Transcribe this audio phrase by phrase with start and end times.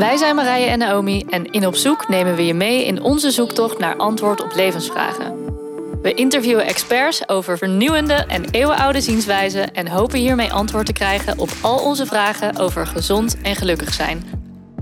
[0.00, 3.30] Wij zijn Marije en Naomi en in Op Zoek nemen we je mee in onze
[3.30, 5.44] zoektocht naar antwoord op levensvragen.
[6.02, 11.50] We interviewen experts over vernieuwende en eeuwenoude zienswijzen en hopen hiermee antwoord te krijgen op
[11.60, 14.24] al onze vragen over gezond en gelukkig zijn.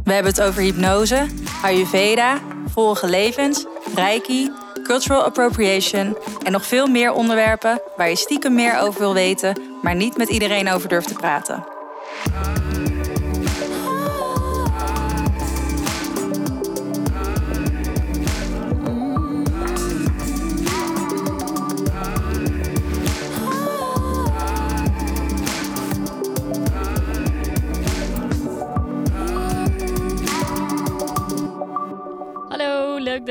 [0.05, 1.27] We hebben het over hypnose,
[1.63, 2.39] Ayurveda,
[2.69, 4.51] vorige levens, Reiki,
[4.83, 9.95] cultural appropriation en nog veel meer onderwerpen waar je stiekem meer over wil weten, maar
[9.95, 11.65] niet met iedereen over durft te praten.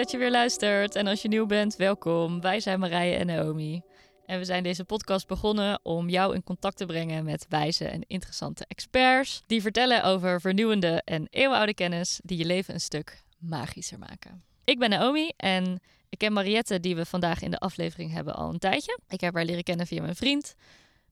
[0.07, 0.95] Dat je weer luistert.
[0.95, 2.41] En als je nieuw bent, welkom.
[2.41, 3.81] Wij zijn Marije en Naomi.
[4.25, 8.03] En we zijn deze podcast begonnen om jou in contact te brengen met wijze en
[8.07, 9.41] interessante experts.
[9.47, 14.43] Die vertellen over vernieuwende en eeuwenoude kennis die je leven een stuk magischer maken.
[14.63, 18.49] Ik ben Naomi en ik ken Mariette, die we vandaag in de aflevering hebben, al
[18.49, 18.99] een tijdje.
[19.07, 20.55] Ik heb haar leren kennen via mijn vriend.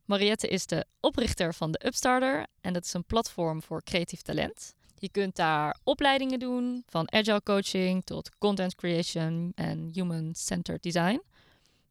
[0.06, 4.76] Mariette is de oprichter van de Upstarter en dat is een platform voor creatief talent.
[4.98, 11.22] Je kunt daar opleidingen doen, van agile coaching tot content creation en human-centered design.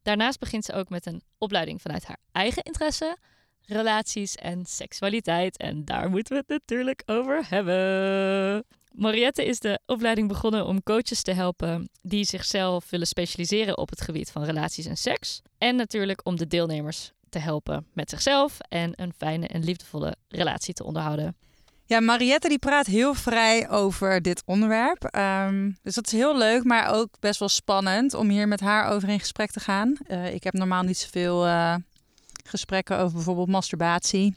[0.01, 3.17] Daarnaast begint ze ook met een opleiding vanuit haar eigen interesse,
[3.65, 5.57] relaties en seksualiteit.
[5.57, 8.65] En daar moeten we het natuurlijk over hebben.
[8.91, 14.01] Mariette is de opleiding begonnen om coaches te helpen die zichzelf willen specialiseren op het
[14.01, 15.41] gebied van relaties en seks.
[15.57, 20.73] En natuurlijk om de deelnemers te helpen met zichzelf en een fijne en liefdevolle relatie
[20.73, 21.35] te onderhouden.
[21.87, 25.03] Ja, Mariette die praat heel vrij over dit onderwerp.
[25.03, 28.89] Ehm, dus dat is heel leuk, maar ook best wel spannend om hier met haar
[28.89, 29.97] over in gesprek te gaan.
[30.07, 31.75] Eh, ik heb normaal niet zoveel uh,
[32.43, 34.35] gesprekken over bijvoorbeeld masturbatie.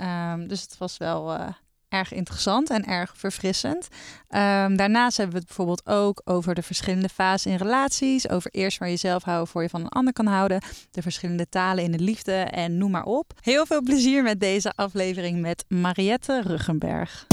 [0.00, 1.48] Um, dus het was wel uh,
[1.92, 3.88] erg interessant en erg verfrissend.
[4.28, 8.28] Um, daarnaast hebben we het bijvoorbeeld ook over de verschillende fases in relaties.
[8.28, 10.62] Over eerst waar je zelf houden voor je van een ander kan houden.
[10.90, 13.32] De verschillende talen in de liefde en noem maar op.
[13.40, 17.26] Heel veel plezier met deze aflevering met Mariette Ruggenberg.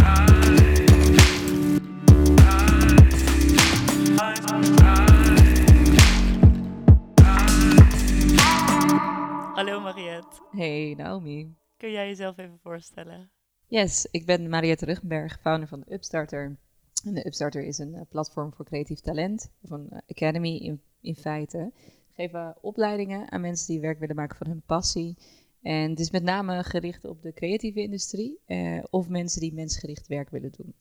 [9.54, 10.42] Hallo Mariette.
[10.52, 11.56] Hey Naomi.
[11.78, 13.32] Kun jij jezelf even voorstellen?
[13.70, 16.58] Yes, ik ben Mariette Ruggenberg, founder van de Upstarter.
[17.06, 20.82] En de Upstarter is een uh, platform voor creatief talent, of een uh, academy in,
[21.02, 21.72] in feite.
[22.08, 25.18] We geven opleidingen aan mensen die werk willen maken van hun passie.
[25.62, 30.08] En het is met name gericht op de creatieve industrie uh, of mensen die mensgericht
[30.08, 30.74] werk willen doen.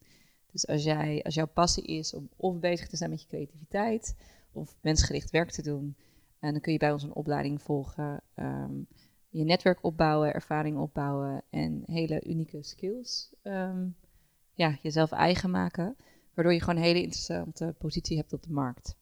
[0.52, 4.16] Dus als, jij, als jouw passie is om of bezig te zijn met je creativiteit
[4.52, 5.96] of mensgericht werk te doen,
[6.38, 8.20] en dan kun je bij ons een opleiding volgen.
[8.34, 8.86] Um,
[9.38, 13.96] je netwerk opbouwen, ervaring opbouwen en hele unieke skills um,
[14.52, 15.96] ja, jezelf eigen maken.
[16.34, 18.96] Waardoor je gewoon een hele interessante positie hebt op de markt.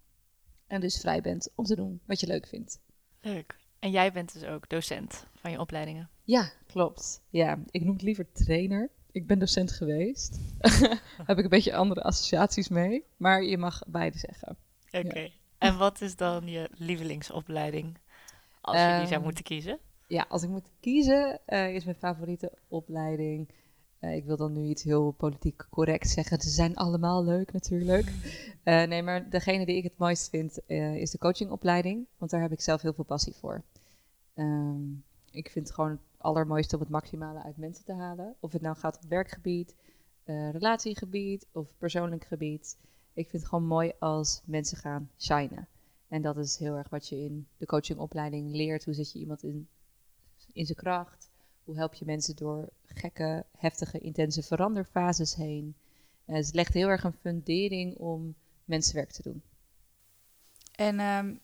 [0.66, 2.80] En dus vrij bent om te doen wat je leuk vindt.
[3.20, 3.58] Leuk.
[3.78, 6.10] En jij bent dus ook docent van je opleidingen?
[6.22, 7.22] Ja, klopt.
[7.30, 8.90] Ja, ik noem het liever trainer.
[9.10, 10.40] Ik ben docent geweest.
[11.26, 13.04] Heb ik een beetje andere associaties mee.
[13.16, 14.56] Maar je mag beide zeggen.
[14.86, 15.06] Oké.
[15.06, 15.22] Okay.
[15.22, 15.30] Ja.
[15.58, 17.98] En wat is dan je lievelingsopleiding
[18.60, 19.78] als je die zou moeten kiezen?
[20.08, 23.48] Ja, als ik moet kiezen, uh, is mijn favoriete opleiding.
[24.00, 26.40] Uh, ik wil dan nu iets heel politiek correct zeggen.
[26.40, 28.06] Ze zijn allemaal leuk natuurlijk.
[28.64, 32.06] Uh, nee, maar degene die ik het mooist vind is de coachingopleiding.
[32.18, 33.62] Want daar heb ik zelf heel veel passie voor.
[34.34, 38.34] Um, ik vind het gewoon het allermooiste om het maximale uit mensen te halen.
[38.40, 39.74] Of het nou gaat op werkgebied,
[40.24, 42.76] relatiegebied of persoonlijk gebied.
[43.12, 45.68] Ik vind het gewoon mooi als mensen gaan shinen.
[46.08, 48.84] En dat is heel erg wat je in de coachingopleiding leert.
[48.84, 49.68] Hoe zet je iemand in
[50.56, 51.30] in zijn kracht?
[51.64, 55.76] Hoe help je mensen door gekke, heftige, intense veranderfases heen?
[56.26, 58.34] Uh, het legt heel erg een fundering om
[58.64, 59.42] mensenwerk te doen.
[60.74, 61.40] En um,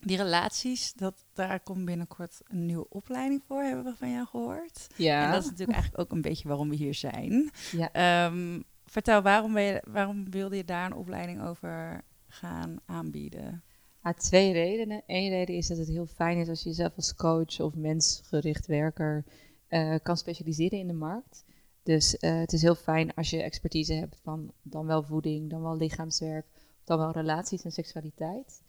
[0.00, 4.86] die relaties, dat, daar komt binnenkort een nieuwe opleiding voor, hebben we van jou gehoord.
[4.96, 5.24] Ja.
[5.24, 7.50] En dat is natuurlijk eigenlijk ook een beetje waarom we hier zijn.
[7.72, 8.26] Ja.
[8.26, 13.62] Um, vertel, waarom, ben je, waarom wilde je daar een opleiding over gaan aanbieden?
[14.06, 15.02] Ja, twee redenen.
[15.06, 18.66] Eén reden is dat het heel fijn is als je jezelf als coach of mensgericht
[18.66, 19.24] werker
[19.68, 21.44] uh, kan specialiseren in de markt.
[21.82, 25.62] Dus uh, het is heel fijn als je expertise hebt van dan wel voeding, dan
[25.62, 26.46] wel lichaamswerk,
[26.84, 28.62] dan wel relaties en seksualiteit.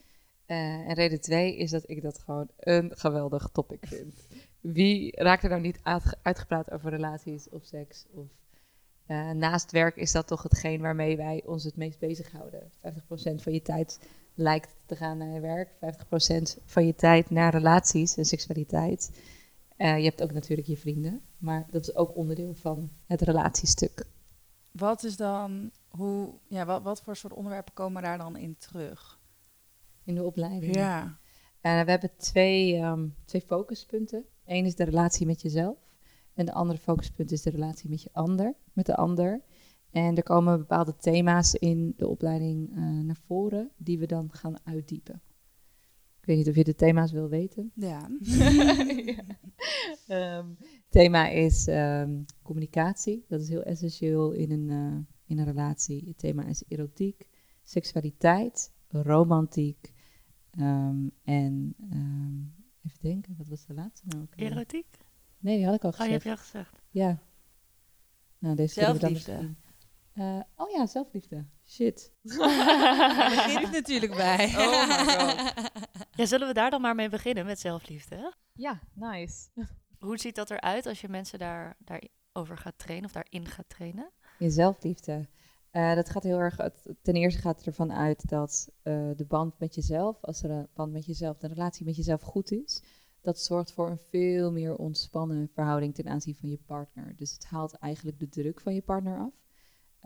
[0.47, 4.13] Uh, en reden twee is dat ik dat gewoon een geweldig topic vind.
[4.59, 8.05] Wie raakt er nou niet uit, uitgepraat over relaties of seks?
[8.11, 8.27] Of,
[9.33, 12.71] naast werk is dat toch hetgeen waarmee wij ons het meest bezighouden.
[12.71, 12.71] 50%
[13.35, 13.99] van je tijd
[14.37, 15.69] lijkt te gaan naar je werk.
[15.69, 19.21] 50% van je tijd naar relaties en seksualiteit.
[19.77, 24.07] Uh, je hebt ook natuurlijk je vrienden, maar dat is ook onderdeel van het relatiestuk.
[24.71, 29.19] wat is dan, hoe, ja, wat, wat voor soort onderwerpen komen daar dan in terug?
[30.03, 30.75] In de opleiding?
[30.75, 31.03] Ja.
[31.03, 34.25] Uh, we hebben twee, um, twee focuspunten.
[34.45, 35.77] Eén is de relatie met jezelf.
[36.33, 39.41] En de andere focuspunt is de relatie met je ander, met de ander.
[39.91, 44.55] En er komen bepaalde thema's in de opleiding uh, naar voren die we dan gaan
[44.63, 45.21] uitdiepen.
[46.19, 47.71] Ik weet niet of je de thema's wil weten.
[47.75, 48.09] Ja.
[50.07, 50.37] ja.
[50.37, 50.57] Um,
[50.89, 53.25] thema is um, communicatie.
[53.27, 56.03] Dat is heel essentieel in een, uh, in een relatie.
[56.07, 57.27] Het thema is erotiek,
[57.63, 59.93] seksualiteit, romantiek.
[60.59, 61.75] Um, en
[62.83, 64.33] even denken, wat was de laatste nou ook?
[64.35, 64.97] Erotiek?
[65.39, 66.09] Nee, die had ik al gezegd.
[66.09, 66.81] Oh, je hebt je al gezegd.
[66.89, 67.19] Ja.
[68.39, 69.55] Nou, deze Zelfliefde.
[70.17, 71.45] Uh, oh ja, zelfliefde.
[71.65, 72.11] Shit.
[72.37, 74.45] Daar begin ik natuurlijk bij.
[74.57, 75.53] Oh my god.
[76.11, 78.33] Ja, zullen we daar dan maar mee beginnen met zelfliefde?
[78.53, 79.47] Ja, nice.
[79.99, 84.11] Hoe ziet dat eruit als je mensen daar, daarover gaat trainen of daarin gaat trainen?
[84.39, 85.27] Je zelfliefde.
[85.71, 86.55] Uh, dat gaat heel erg.
[87.01, 90.67] Ten eerste gaat het ervan uit dat uh, de band met jezelf, als er een
[90.73, 92.83] band met jezelf, de relatie met jezelf goed is,
[93.21, 97.13] dat zorgt voor een veel meer ontspannen verhouding ten aanzien van je partner.
[97.15, 99.33] Dus het haalt eigenlijk de druk van je partner af.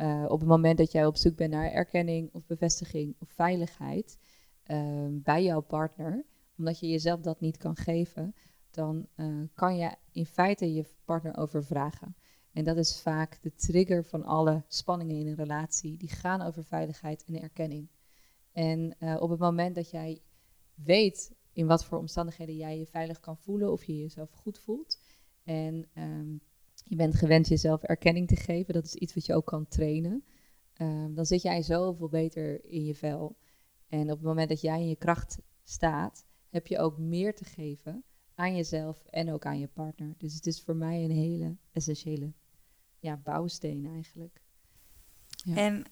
[0.01, 4.18] Uh, op het moment dat jij op zoek bent naar erkenning of bevestiging of veiligheid
[4.68, 6.25] uh, bij jouw partner,
[6.57, 8.36] omdat je jezelf dat niet kan geven,
[8.71, 12.15] dan uh, kan je in feite je partner overvragen.
[12.51, 15.98] En dat is vaak de trigger van alle spanningen in een relatie.
[15.98, 17.89] Die gaan over veiligheid en erkenning.
[18.51, 20.21] En op het moment dat jij
[20.74, 25.00] weet in wat voor omstandigheden jij je veilig kan voelen of je jezelf goed voelt.
[25.44, 26.42] En um,
[26.83, 30.23] je bent gewend jezelf erkenning te geven, dat is iets wat je ook kan trainen.
[30.77, 33.37] Um, dan zit jij zoveel beter in je vel.
[33.87, 37.45] En op het moment dat jij in je kracht staat, heb je ook meer te
[37.45, 38.03] geven
[38.35, 40.13] aan jezelf en ook aan je partner.
[40.17, 42.33] Dus het is voor mij een hele essentiële
[42.99, 44.41] ja, bouwsteen eigenlijk.
[45.27, 45.55] Ja.
[45.55, 45.85] En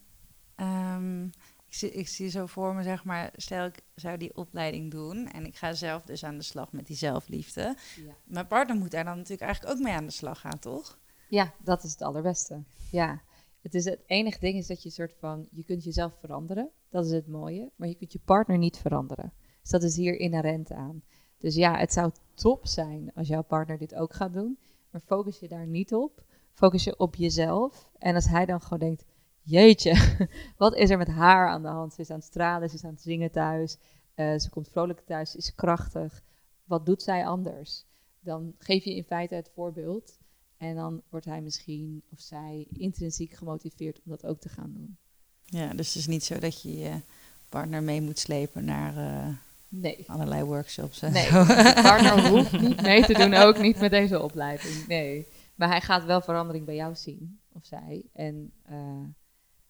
[0.96, 1.30] um,
[1.70, 5.28] ik zie, ik zie zo voor me, zeg maar, stel ik zou die opleiding doen
[5.28, 7.76] en ik ga zelf dus aan de slag met die zelfliefde.
[8.06, 8.16] Ja.
[8.24, 11.00] Mijn partner moet daar dan natuurlijk eigenlijk ook mee aan de slag gaan, toch?
[11.28, 12.64] Ja, dat is het allerbeste.
[12.92, 13.22] Ja,
[13.62, 17.06] het, is het enige ding is dat je soort van, je kunt jezelf veranderen, dat
[17.06, 19.34] is het mooie, maar je kunt je partner niet veranderen.
[19.62, 21.04] Dus dat is hier inherent aan.
[21.38, 24.60] Dus ja, het zou top zijn als jouw partner dit ook gaat doen,
[24.92, 26.24] maar focus je daar niet op.
[26.54, 27.92] Focus je op jezelf.
[27.98, 29.06] En als hij dan gewoon denkt,
[29.50, 30.16] jeetje,
[30.58, 31.94] wat is er met haar aan de hand?
[31.94, 33.78] Ze is aan het stralen, ze is aan het zingen thuis,
[34.16, 36.24] uh, ze komt vrolijk thuis, ze is krachtig.
[36.64, 37.86] Wat doet zij anders?
[38.20, 40.18] Dan geef je in feite het voorbeeld
[40.58, 44.98] en dan wordt hij misschien of zij intrinsiek gemotiveerd om dat ook te gaan doen.
[45.46, 47.02] Ja, dus het is niet zo dat je je
[47.50, 49.36] partner mee moet slepen naar uh,
[49.68, 50.04] nee.
[50.08, 51.02] allerlei workshops.
[51.02, 51.30] Nee,
[51.90, 54.88] partner hoeft niet mee te doen, ook niet met deze opleiding.
[54.88, 58.06] Nee, maar hij gaat wel verandering bij jou zien, of zij.
[58.14, 59.04] En uh,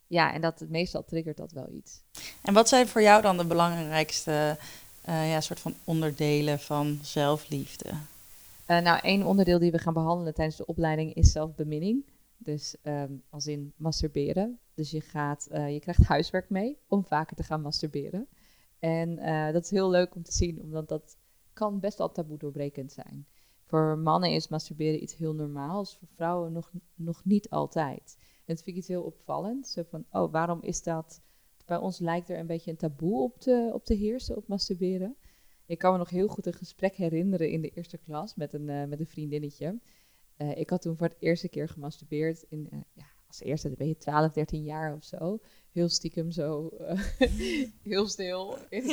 [0.10, 2.02] ja, en dat meestal triggert dat wel iets.
[2.42, 4.58] En wat zijn voor jou dan de belangrijkste
[5.10, 7.90] uh, ja, soort van onderdelen van zelfliefde?
[8.68, 12.06] Uh, nou, één onderdeel die we gaan behandelen tijdens de opleiding is zelfbeminning.
[12.38, 14.60] Dus um, als in masturberen.
[14.74, 18.28] Dus je, gaat, uh, je krijgt huiswerk mee om vaker te gaan masturberen.
[18.80, 19.16] En
[19.54, 21.18] dat is heel leuk om te zien, omdat dat
[21.54, 23.28] kan best wel taboe doorbrekend zijn.
[23.66, 28.18] Voor mannen is masturberen iets heel normaals, voor vrouwen nog, nog niet altijd.
[28.50, 29.68] En dat vind ik iets heel opvallend.
[29.68, 31.22] Zo van, oh, waarom is dat...
[31.66, 35.18] Bij ons lijkt er een beetje een taboe op te, op te heersen, op masturberen.
[35.66, 38.68] Ik kan me nog heel goed een gesprek herinneren in de eerste klas met een,
[38.68, 39.80] uh, met een vriendinnetje.
[40.38, 42.46] Uh, ik had toen voor het eerste keer gemasturbeerd.
[42.50, 45.40] In, uh, ja, als eerste, dan ben je 12, 13 jaar of zo.
[45.72, 46.72] Heel stiekem zo,
[47.84, 48.84] heel stil in,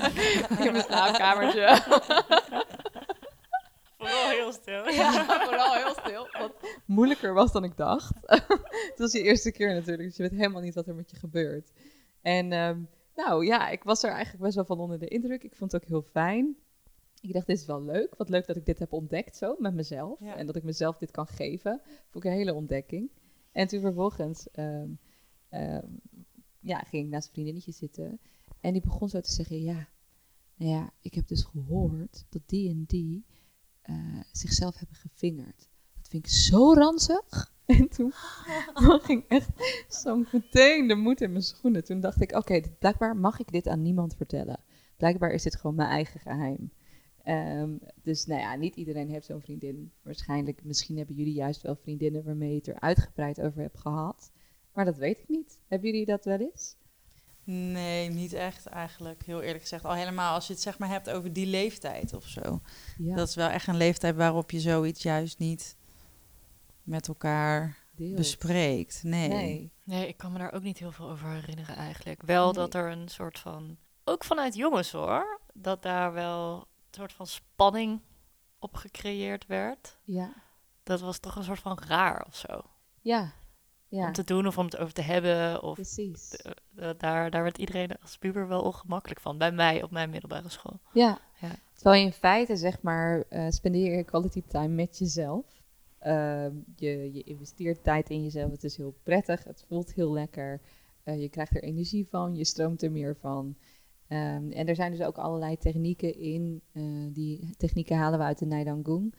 [0.66, 1.82] in mijn slaapkamertje.
[3.96, 4.88] Vooral heel stil.
[5.00, 6.28] Ja, vooral heel stil.
[6.38, 8.14] Wat moeilijker was dan ik dacht.
[8.90, 11.16] het was je eerste keer natuurlijk, dus je weet helemaal niet wat er met je
[11.16, 11.72] gebeurt.
[12.20, 15.42] En um, nou ja, ik was er eigenlijk best wel van onder de indruk.
[15.42, 16.56] Ik vond het ook heel fijn.
[17.20, 18.14] Ik dacht, dit is wel leuk.
[18.16, 20.20] Wat leuk dat ik dit heb ontdekt zo met mezelf.
[20.20, 20.36] Ja.
[20.36, 21.80] En dat ik mezelf dit kan geven.
[22.10, 23.10] Vond ik een hele ontdekking.
[23.52, 24.98] En toen vervolgens um,
[25.50, 26.00] um,
[26.60, 28.20] ja, ging ik naast een vriendinnetje zitten.
[28.60, 29.88] En die begon zo te zeggen, ja,
[30.54, 33.24] nou ja, ik heb dus gehoord dat die en die
[33.90, 35.68] uh, zichzelf hebben gevingerd.
[35.96, 37.24] Dat vind ik zo ranzig.
[37.66, 38.12] En toen
[39.06, 39.50] ging echt
[39.88, 41.84] zo meteen de moed in mijn schoenen.
[41.84, 44.60] Toen dacht ik, oké, blijkbaar mag ik dit aan niemand vertellen.
[44.96, 46.70] Blijkbaar is dit gewoon mijn eigen geheim.
[47.28, 49.92] Um, dus nou ja, niet iedereen heeft zo'n vriendin.
[50.02, 54.30] Waarschijnlijk, misschien hebben jullie juist wel vriendinnen waarmee je het er uitgebreid over hebt gehad.
[54.72, 55.60] Maar dat weet ik niet.
[55.66, 56.76] Hebben jullie dat wel eens?
[57.48, 59.22] Nee, niet echt eigenlijk.
[59.24, 59.84] Heel eerlijk gezegd.
[59.84, 62.60] Al helemaal als je het zeg maar hebt over die leeftijd of zo.
[62.98, 63.14] Ja.
[63.16, 65.76] Dat is wel echt een leeftijd waarop je zoiets juist niet
[66.82, 68.16] met elkaar deelt.
[68.16, 69.02] bespreekt.
[69.02, 69.28] Nee.
[69.28, 69.72] Nee.
[69.84, 72.22] Nee, ik kan me daar ook niet heel veel over herinneren eigenlijk.
[72.22, 72.54] Wel Nee.
[72.54, 77.26] dat er een soort van, ook vanuit jongens hoor, dat daar wel een soort van
[77.26, 78.00] spanning
[78.58, 79.98] op gecreëerd werd.
[80.04, 80.32] Ja.
[80.82, 82.60] Dat was toch een soort van raar of zo.
[83.00, 83.32] Ja.
[83.88, 85.62] Ja, Om te doen of om het over te hebben.
[85.62, 86.36] Of precies.
[86.36, 89.38] eh, eh, daar, daar werd iedereen als puber wel ongemakkelijk van.
[89.38, 90.80] Bij mij op mijn middelbare school.
[90.92, 91.18] Ja.
[91.40, 91.50] Ja.
[91.74, 95.44] Terwijl je in feite, zeg maar, eh, spendeer je quality time met jezelf.
[95.98, 98.50] Ehm, je, je investeert tijd in jezelf.
[98.50, 99.44] Het is heel prettig.
[99.44, 100.60] Het voelt heel lekker.
[101.02, 102.34] Eh, je krijgt er energie van.
[102.34, 103.56] Je stroomt er meer van.
[104.08, 106.62] Ehm, en er zijn dus ook allerlei technieken in.
[106.72, 109.14] eh, die technieken halen we uit de Nijdangung.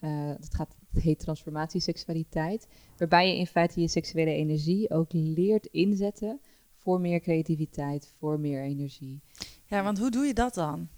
[0.00, 2.66] Eh dat, gaat, het heet transformatieseksualiteit.
[2.96, 6.40] Waarbij je in feite je seksuele energie ook leert inzetten
[6.76, 9.20] voor meer creativiteit, voor meer energie.
[9.66, 10.88] Ja, want hoe doe je dat dan?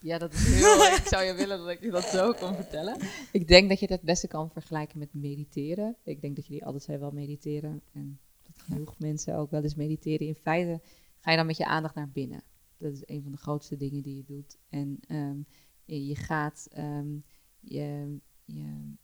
[0.00, 0.84] Ja, dat is heel...
[0.96, 2.96] ik zou je willen dat ik je dat zo kon vertellen.
[3.32, 5.96] Ik denk dat je het het beste kan vergelijken met mediteren.
[6.04, 7.82] Ik denk dat jullie altijd zijn wel mediteren.
[7.92, 10.26] En dat genoeg mensen ook wel eens mediteren.
[10.26, 10.80] In feite
[11.20, 12.42] ga je dan met je aandacht naar binnen.
[12.78, 14.56] Dat is een van de grootste dingen die je doet.
[14.68, 15.38] En ehm,
[15.84, 17.16] je, je gaat ehm,
[17.60, 18.94] je, je,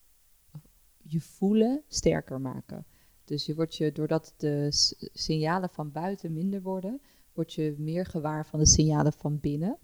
[1.02, 2.87] je voelen sterker maken.
[3.25, 4.66] Dus je wordt je, doordat de
[5.12, 7.00] signalen van buiten minder worden,
[7.32, 9.78] word je meer gewaar van de signalen van binnen.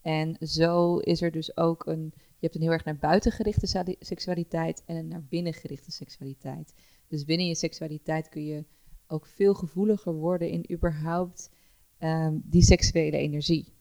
[0.00, 2.12] En zo is er dus ook een.
[2.14, 6.74] Je hebt een heel erg naar buiten gerichte seksualiteit en een naar binnen gerichte seksualiteit.
[7.08, 8.64] Dus binnen je seksualiteit kun je
[9.06, 11.50] ook veel gevoeliger worden in überhaupt
[11.98, 13.72] ehm, die seksuele energie.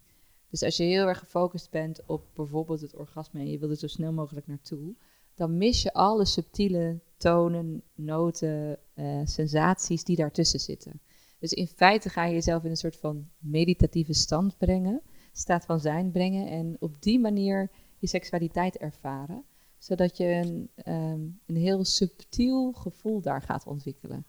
[0.50, 3.75] Dus als je heel erg gefocust bent op bijvoorbeeld het orgasme en je wil er
[3.75, 4.96] zo snel mogelijk naartoe,
[5.39, 11.01] dan mis je alle subtiele tonen, noten, eh, sensaties die daartussen zitten.
[11.39, 15.01] Dus in feite ga je jezelf in een soort van meditatieve stand brengen,
[15.34, 19.43] staat van zijn brengen en op die manier je seksualiteit ervaren,
[19.77, 24.25] zodat je een, ehm, een heel subtiel gevoel daar gaat ontwikkelen.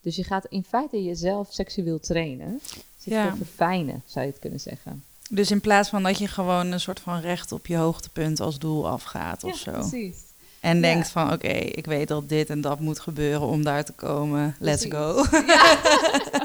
[0.00, 2.60] Dus je gaat in feite jezelf seksueel trainen,
[2.96, 3.30] zich Ja.
[3.30, 5.04] te verfijnen, zou je het kunnen zeggen.
[5.30, 8.58] Dus in plaats van dat je gewoon een soort van recht op je hoogtepunt als
[8.58, 9.72] doel afgaat of zo.
[9.72, 10.30] precies.
[10.62, 10.82] En Ja.
[10.82, 14.56] denkt van oké, ik weet dat dit en dat moet gebeuren om daar te komen.
[14.58, 15.14] Let's go.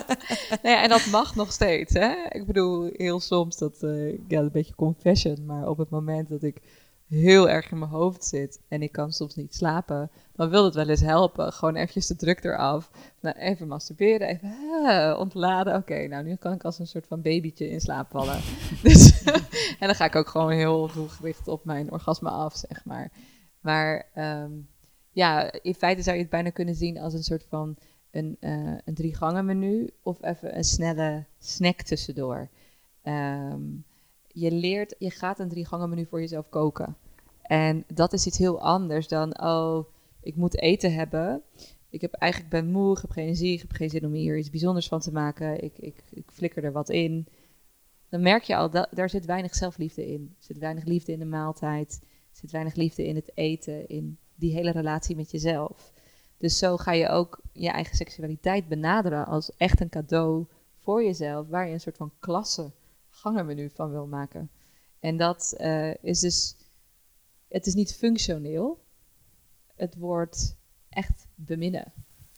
[0.64, 2.14] nou ja, en dat mag nog steeds, hè?
[2.30, 6.44] Ik bedoel, heel soms dat, eh ja, een beetje confession, maar op het moment dat
[6.44, 6.62] ik
[7.10, 10.76] heel erg in mijn hoofd zit en ik kan soms niet slapen, dan wil het
[10.76, 11.54] wel eens helpen.
[11.54, 12.90] Gewoon eventjes de druk eraf.
[13.22, 14.56] Nou, even masturberen, even
[14.86, 15.76] ah, ontladen.
[15.76, 18.40] Oké, nou nu kan ik als een soort van babytje in slaap vallen.
[18.84, 19.24] dus,
[19.80, 23.12] en dan ga ik ook gewoon heel doelgericht op mijn orgasme af, zeg maar.
[23.68, 24.52] Maar ehm,
[25.12, 27.78] ja, in feite zou je het bijna kunnen zien als een soort van
[28.12, 32.50] een, eh een drie gangen menu of even een snelle snack tussendoor.
[33.02, 33.62] Ehm,
[34.28, 36.98] je leert, je gaat een drie gangen menu voor jezelf koken.
[37.42, 39.86] En dat is iets heel anders dan, oh,
[40.22, 41.42] ik moet eten hebben.
[41.90, 44.38] Ik heb eigenlijk ben moe, ik heb geen energie, ik heb geen zin om hier
[44.38, 45.64] iets bijzonders van te maken.
[45.64, 47.28] Ik, ik, ik flikker er wat in.
[48.10, 50.36] Dan merk je al, dat, daar zit weinig zelfliefde in.
[50.38, 52.00] Er zit weinig liefde in de maaltijd.
[52.38, 55.92] Er zit weinig liefde in het eten, in die hele relatie met jezelf.
[56.38, 60.46] Dus zo ga je ook je eigen seksualiteit benaderen als echt een cadeau
[60.84, 62.72] voor jezelf, waar je een soort van klasse
[63.10, 64.50] gangenmenu van wil maken.
[65.00, 66.56] En dat eh, is dus,
[67.48, 68.84] het is niet functioneel,
[69.76, 70.58] het wordt
[70.90, 71.94] echt beminnen.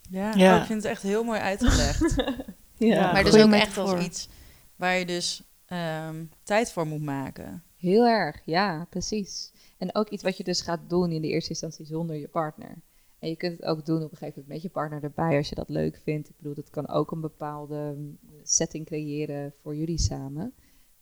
[0.10, 0.56] Ja, Ja.
[0.56, 2.16] oh, ik vind het echt heel mooi uitgelegd.
[2.78, 4.30] Ja, maar dus ook echt als iets
[4.76, 7.64] waar je dus ehm, tijd voor moet maken.
[7.78, 9.52] Heel erg, ja, precies.
[9.80, 12.78] En ook iets wat je dus gaat doen in de eerste instantie zonder je partner.
[13.20, 15.50] En je kunt het ook doen op een gegeven moment met je partner erbij als
[15.50, 16.30] je dat leuk vindt.
[16.30, 20.54] Ik bedoel, dat kan ook een bepaalde mm, setting creëren voor jullie samen.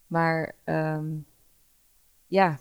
[0.07, 1.17] Maar ehm,
[2.27, 2.59] ja,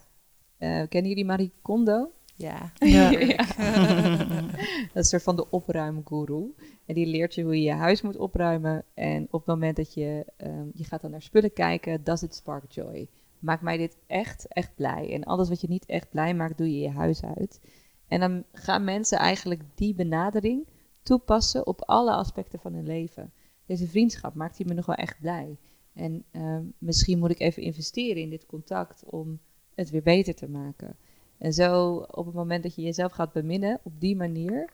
[0.56, 2.10] eh, kennen jullie Marie Kondo?
[2.34, 2.72] Ja.
[2.74, 3.10] Ja.
[4.92, 6.50] Dat is een soort van de opruimgoeroe.
[6.86, 8.84] En die leert je hoe je je huis moet opruimen.
[8.94, 12.34] En op het moment dat je, ehm, je gaat dan naar spullen kijken, does it
[12.34, 13.08] spark joy?
[13.38, 15.12] Maakt mij dit echt, echt blij?
[15.12, 17.60] En alles wat je niet echt blij maakt, doe je je huis uit.
[18.08, 20.66] En dan gaan mensen eigenlijk die benadering
[21.02, 23.32] toepassen op alle aspecten van hun leven.
[23.66, 25.58] Deze vriendschap maakt die me nog wel echt blij.
[25.92, 29.40] En ehm, misschien moet ik even investeren in dit contact om
[29.74, 30.96] het weer beter te maken.
[31.38, 34.72] En zo op het moment dat je jezelf gaat beminnen, op die manier,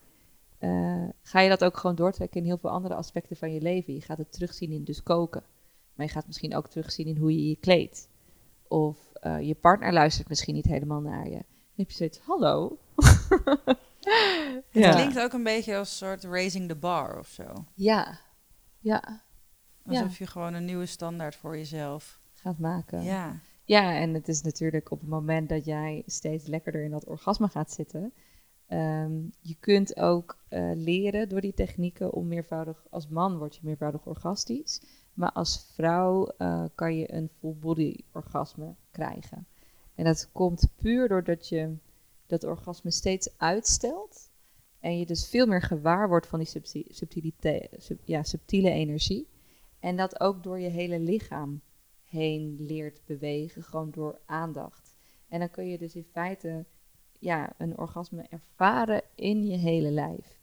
[0.58, 3.94] eh, ga je dat ook gewoon doortrekken in heel veel andere aspecten van je leven.
[3.94, 5.42] Je gaat het terugzien in dus koken.
[5.94, 8.08] Maar je gaat misschien ook terugzien in hoe je je kleedt.
[8.72, 11.30] Of eh, je partner luistert misschien niet helemaal naar je.
[11.30, 12.78] Dan heb je zoiets, hallo.
[14.70, 17.64] Het klinkt ook een beetje als een soort raising the bar of zo.
[17.74, 18.18] Ja,
[18.78, 19.22] ja,
[19.86, 22.20] Alsof je gewoon een nieuwe standaard voor jezelf.
[22.32, 23.02] gaat maken.
[23.02, 23.40] Ja.
[23.64, 27.48] Ja, en het is natuurlijk op het moment dat jij steeds lekkerder in dat orgasme
[27.48, 28.12] gaat zitten,
[28.72, 33.60] Ehm, je kunt ook eh, leren door die technieken om meervoudig, als man word je
[33.64, 34.82] meervoudig orgastisch.
[35.14, 39.46] Maar als vrouw eh, kan je een full body orgasme krijgen.
[39.94, 41.76] En dat komt puur doordat je
[42.26, 44.30] dat orgasme steeds uitstelt.
[44.80, 47.34] En je dus veel meer gewaar wordt van die
[48.04, 49.28] ja, subtiele energie.
[49.78, 51.60] En dat ook door je hele lichaam
[52.04, 54.94] heen leert bewegen, gewoon door aandacht.
[55.28, 56.64] En dan kun je dus in feite
[57.18, 60.41] ja, een orgasme ervaren in je hele lijf.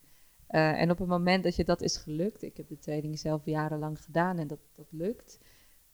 [0.49, 3.41] Uh, en op het moment dat je dat is gelukt, ik heb de training zelf
[3.45, 5.39] jarenlang gedaan en dat, dat lukt,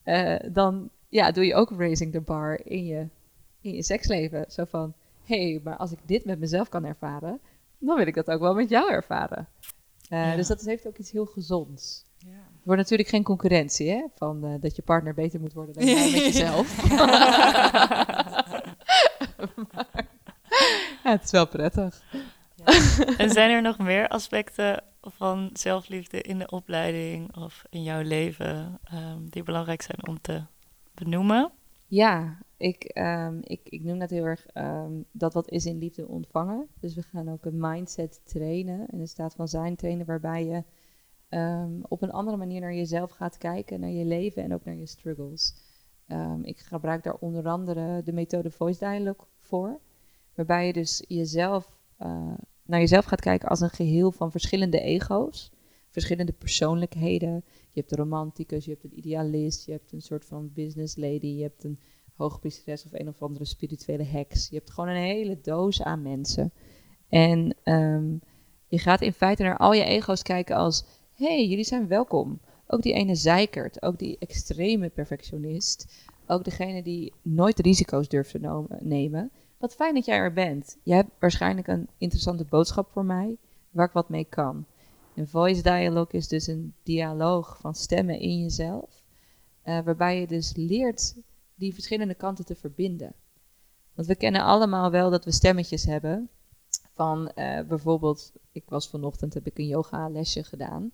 [0.06, 3.08] uh, dan ja, doe je ook raising the bar in je,
[3.62, 4.46] in je seksleven.
[4.48, 4.94] Zo van,
[5.24, 7.40] hé, hey, maar als ik dit met mezelf kan ervaren,
[7.78, 9.48] dan wil ik dat ook wel met jou ervaren.
[10.10, 10.36] Uh, ja.
[10.36, 12.06] Dus dat heeft ook iets heel gezonds.
[12.18, 12.32] Ja.
[12.32, 14.06] Het wordt natuurlijk geen concurrentie, hè?
[14.16, 16.78] Van dat je partner beter moet worden dan jij met jezelf.
[19.72, 20.08] maar,
[21.04, 22.04] ja, het is wel prettig.
[23.18, 28.80] en zijn er nog meer aspecten van zelfliefde in de opleiding of in jouw leven
[28.94, 30.44] um, die belangrijk zijn om te
[30.94, 31.52] benoemen?
[31.88, 36.08] Ja, ik, um, ik, ik noem dat heel erg um, dat wat is in liefde
[36.08, 36.68] ontvangen.
[36.80, 40.64] Dus we gaan ook een mindset trainen, in de staat van zijn trainen, waarbij je
[41.88, 44.86] op een andere manier naar jezelf gaat kijken, naar je leven en ook naar je
[44.86, 45.54] struggles.
[46.42, 49.80] ik gebruik daar onder andere de methode Voice Dialogue voor,
[50.36, 52.34] waarbij je dus jezelf uh,
[52.66, 55.52] naar jezelf gaat kijken als een geheel van verschillende ego's,
[55.90, 57.44] verschillende persoonlijkheden.
[57.46, 61.28] Je hebt de romanticus, je hebt een idealist, je hebt een soort van business lady,
[61.28, 61.80] je hebt een
[62.16, 64.50] hoogpriesteres of een of andere spirituele heks.
[64.50, 66.54] Je hebt gewoon een hele doos aan mensen.
[67.10, 68.22] En um,
[68.68, 72.40] je gaat in feite naar al je ego's kijken als: hey, jullie zijn welkom.
[72.68, 78.66] Ook die ene zeikert, ook die extreme perfectionist, ook degene die nooit risico's durft te
[78.80, 79.32] nemen.
[79.58, 80.78] Wat fijn dat jij er bent.
[80.84, 83.38] Je hebt waarschijnlijk een interessante boodschap voor mij,
[83.70, 84.66] waar ik wat mee kan.
[85.16, 89.04] Een voice dialogue is dus een dialoog van stemmen in jezelf,
[89.66, 91.16] uh, waarbij je dus leert
[91.56, 93.14] die verschillende kanten te verbinden.
[93.94, 96.30] Want we kennen allemaal wel dat we stemmetjes hebben.
[96.94, 100.92] Van uh, bijvoorbeeld, ik was vanochtend, heb ik een yoga lesje gedaan.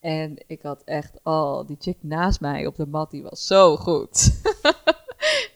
[0.00, 3.76] En ik had echt, oh, die chick naast mij op de mat, die was zo
[3.76, 4.40] goed.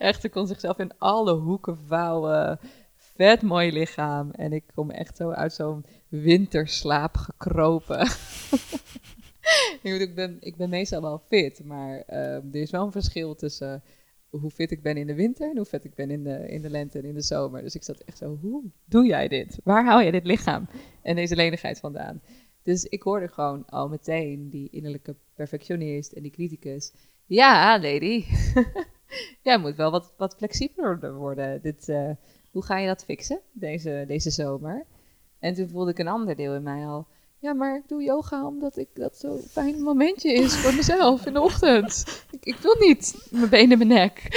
[0.02, 2.58] echt, kon zichzelf in alle hoeken vouwen.
[2.96, 4.30] Vet mooi lichaam.
[4.30, 8.00] En ik kom echt zo uit zo'n winterslaap gekropen.
[9.82, 13.82] ik, ben, ik ben meestal wel fit, maar uh, er is wel een verschil tussen
[14.28, 16.62] hoe fit ik ben in de winter en hoe vet ik ben in de, in
[16.62, 17.62] de lente en in de zomer.
[17.62, 19.60] Dus ik zat echt zo, hoe doe jij dit?
[19.64, 20.68] Waar haal je dit lichaam
[21.02, 22.22] en deze lenigheid vandaan?
[22.62, 26.92] Dus ik hoorde gewoon al meteen die innerlijke perfectionist en die criticus.
[27.26, 28.24] Ja, lady.
[29.42, 31.62] Jij moet wel wat, wat flexibeler worden.
[31.62, 32.10] Dit, uh,
[32.50, 34.86] hoe ga je dat fixen deze, deze zomer?
[35.38, 37.06] En toen voelde ik een ander deel in mij al.
[37.38, 41.32] Ja, maar ik doe yoga omdat ik dat zo'n fijn momentje is voor mezelf in
[41.32, 42.24] de ochtend.
[42.30, 44.28] Ik, ik wil niet mijn benen in mijn nek.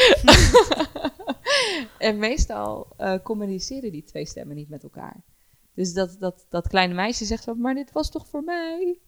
[1.98, 5.24] en meestal uh, communiceren die twee stemmen niet met elkaar.
[5.76, 9.00] Dus dat, dat, dat kleine meisje zegt zo, maar dit was toch voor mij?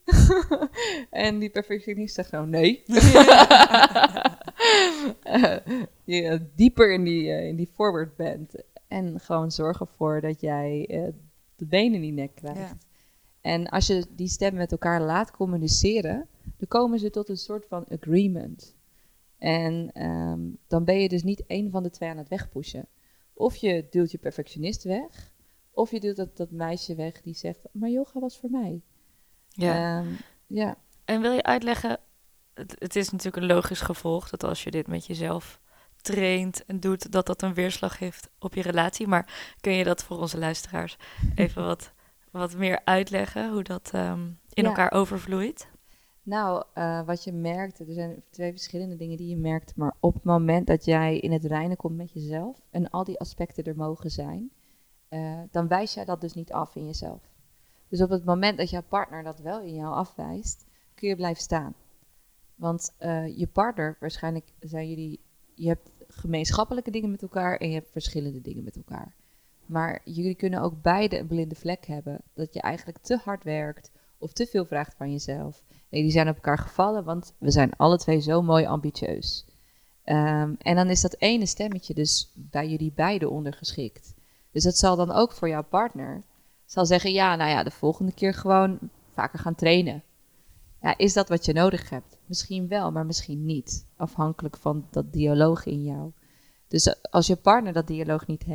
[1.10, 2.84] en die perfectionist zegt zo, nee.
[6.04, 8.56] je dieper in die, uh, in die forward bent.
[8.88, 11.08] En gewoon zorg ervoor dat jij uh,
[11.56, 12.60] de benen in die nek krijgt.
[12.60, 12.78] Ja.
[13.42, 17.66] En als je die stemmen met elkaar laat communiceren, dan komen ze tot een soort
[17.68, 18.76] van agreement.
[19.38, 22.88] En um, dan ben je dus niet één van de twee aan het wegpushen.
[23.34, 25.32] Of je duwt je perfectionist weg,
[25.72, 28.82] of je duwt dat, dat meisje weg die zegt, maar yoga was voor mij.
[29.50, 30.00] Ja.
[30.00, 30.18] Um,
[30.48, 30.78] ja.
[31.06, 32.00] En wil je uitleggen
[32.58, 35.60] het, het, is natuurlijk een logisch gevolg dat als je dit met jezelf
[36.02, 39.08] traint en doet, dat dat een weerslag heeft op je relatie.
[39.08, 40.98] Maar kun je dat voor onze luisteraars
[41.36, 41.92] even wat,
[42.32, 44.70] wat meer uitleggen, hoe dat um, in ja.
[44.70, 45.68] elkaar overvloeit?
[46.24, 50.14] Nou, uh, wat je merkt, er zijn twee verschillende dingen die je merkt, maar op
[50.14, 53.76] het moment dat jij in het reinen komt met jezelf en al die aspecten er
[53.76, 54.52] mogen zijn,
[55.10, 57.22] uh, dan wijs jij dat dus niet af in jezelf.
[57.88, 60.66] Dus op het moment dat jouw partner dat wel in jou afwijst,
[60.96, 61.76] kun je blijven staan.
[62.58, 65.20] Want uh, je partner, waarschijnlijk zijn jullie,
[65.56, 69.14] je hebt gemeenschappelijke dingen met elkaar en je hebt verschillende dingen met elkaar.
[69.66, 72.22] Maar jullie kunnen ook beide een blinde vlek hebben.
[72.34, 75.64] Dat je eigenlijk te hard werkt of te veel vraagt van jezelf.
[75.90, 79.46] Nee, die zijn op elkaar gevallen, want we zijn alle twee zo mooi ambitieus.
[80.06, 84.14] Um, en dan is dat ene stemmetje dus bij jullie beiden ondergeschikt.
[84.52, 86.24] Dus dat zal dan ook voor jouw partner
[86.66, 88.80] zal zeggen: ja, nou ja, de volgende keer gewoon
[89.14, 90.04] vaker gaan trainen.
[90.98, 92.18] Is dat wat je nodig hebt?
[92.26, 93.86] Misschien wel, maar misschien niet.
[93.96, 96.12] Afhankelijk van dat dialoog in jou.
[96.68, 98.46] Dus als je partner dat dialoog niet,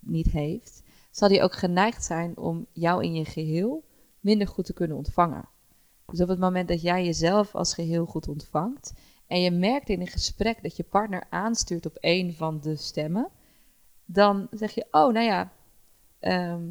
[0.00, 3.84] niet heeft, zal die ook geneigd zijn om jou in je geheel
[4.20, 5.48] minder goed te kunnen ontvangen.
[6.06, 8.92] Dus op het moment dat jij jezelf als geheel goed ontvangt
[9.26, 13.28] en je merkt in een gesprek dat je partner aanstuurt op een van de stemmen,
[14.04, 15.52] dan zeg je: Oh, nou ja,
[16.18, 16.62] ehm,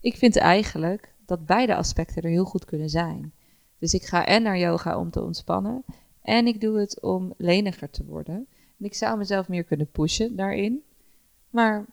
[0.00, 3.32] ik vind eigenlijk dat beide aspecten er heel goed kunnen zijn.
[3.78, 5.84] Dus ik ga en naar yoga om te ontspannen
[6.24, 8.46] en ik doe het om leniger te worden.
[8.78, 10.82] En ik zou mezelf meer kunnen pushen daarin.
[11.50, 11.86] Maar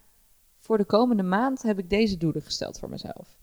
[0.60, 3.40] voor de komende maand heb ik deze doelen gesteld voor mezelf.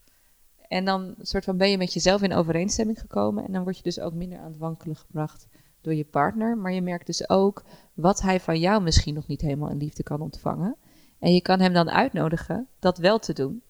[0.69, 3.47] En dan soort van ben je met jezelf in overeenstemming gekomen.
[3.47, 5.47] En dan word je dus ook minder aan het wankelen gebracht
[5.81, 6.57] door je partner.
[6.57, 10.03] Maar je merkt dus ook wat hij van jou misschien nog niet helemaal in liefde
[10.03, 10.77] kan ontvangen.
[11.19, 13.63] En je kan hem dan uitnodigen dat wel te doen.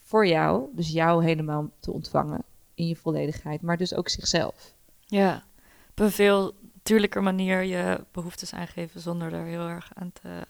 [0.00, 4.74] Voor jou, dus jou helemaal te ontvangen in je volledigheid, maar dus ook zichzelf.
[5.00, 5.44] Ja,
[5.90, 10.46] op een veel natuurlijker manier je behoeftes aangeven zonder er heel erg aan te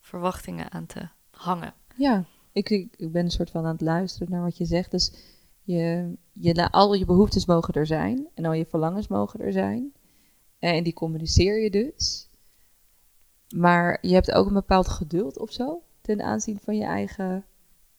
[0.00, 1.74] verwachtingen aan te hangen.
[1.96, 4.90] Ja, ik, ik ben een soort van aan het luisteren naar wat je zegt.
[4.90, 5.12] Dus
[5.62, 9.92] je, je, al je behoeftes mogen er zijn en al je verlangens mogen er zijn.
[10.58, 12.28] En die communiceer je dus.
[13.56, 17.44] Maar je hebt ook een bepaald geduld of zo ten aanzien van je eigen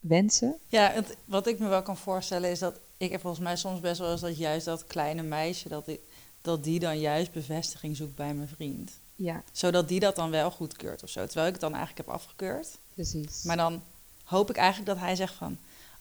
[0.02, 0.58] wensen.
[0.68, 3.80] Ja, het, wat ik me wel kan voorstellen is dat ik heb volgens mij soms
[3.80, 6.00] best wel eens dat juist dat kleine meisje, dat, ik,
[6.42, 8.92] dat die dan juist bevestiging zoekt bij mijn vriend.
[9.16, 9.44] Ja.
[9.52, 11.26] Zodat die dat dan wel goedkeurt of zo.
[11.26, 12.78] Terwijl ik het dan eigenlijk heb afgekeurd.
[12.94, 13.44] Precies.
[13.44, 13.84] Maar dan
[14.24, 15.58] hoop ik eigenlijk dat hij zegt van...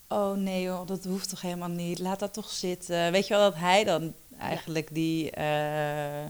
[0.08, 1.98] Oh nee joh, dat hoeft toch helemaal niet.
[1.98, 3.12] Laat dat toch zitten.
[3.12, 5.24] Weet je wel, dat hij dan eigenlijk die...
[5.24, 6.24] Uh,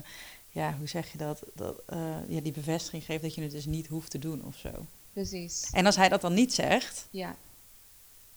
[0.49, 1.43] ja, hoe zeg je dat?
[1.55, 4.57] dat uh, ja, die bevestiging geeft dat je het dus niet hoeft te doen of
[4.57, 4.71] zo.
[5.13, 5.69] Precies.
[5.73, 7.07] En als hij dat dan niet zegt...
[7.11, 7.37] Ja.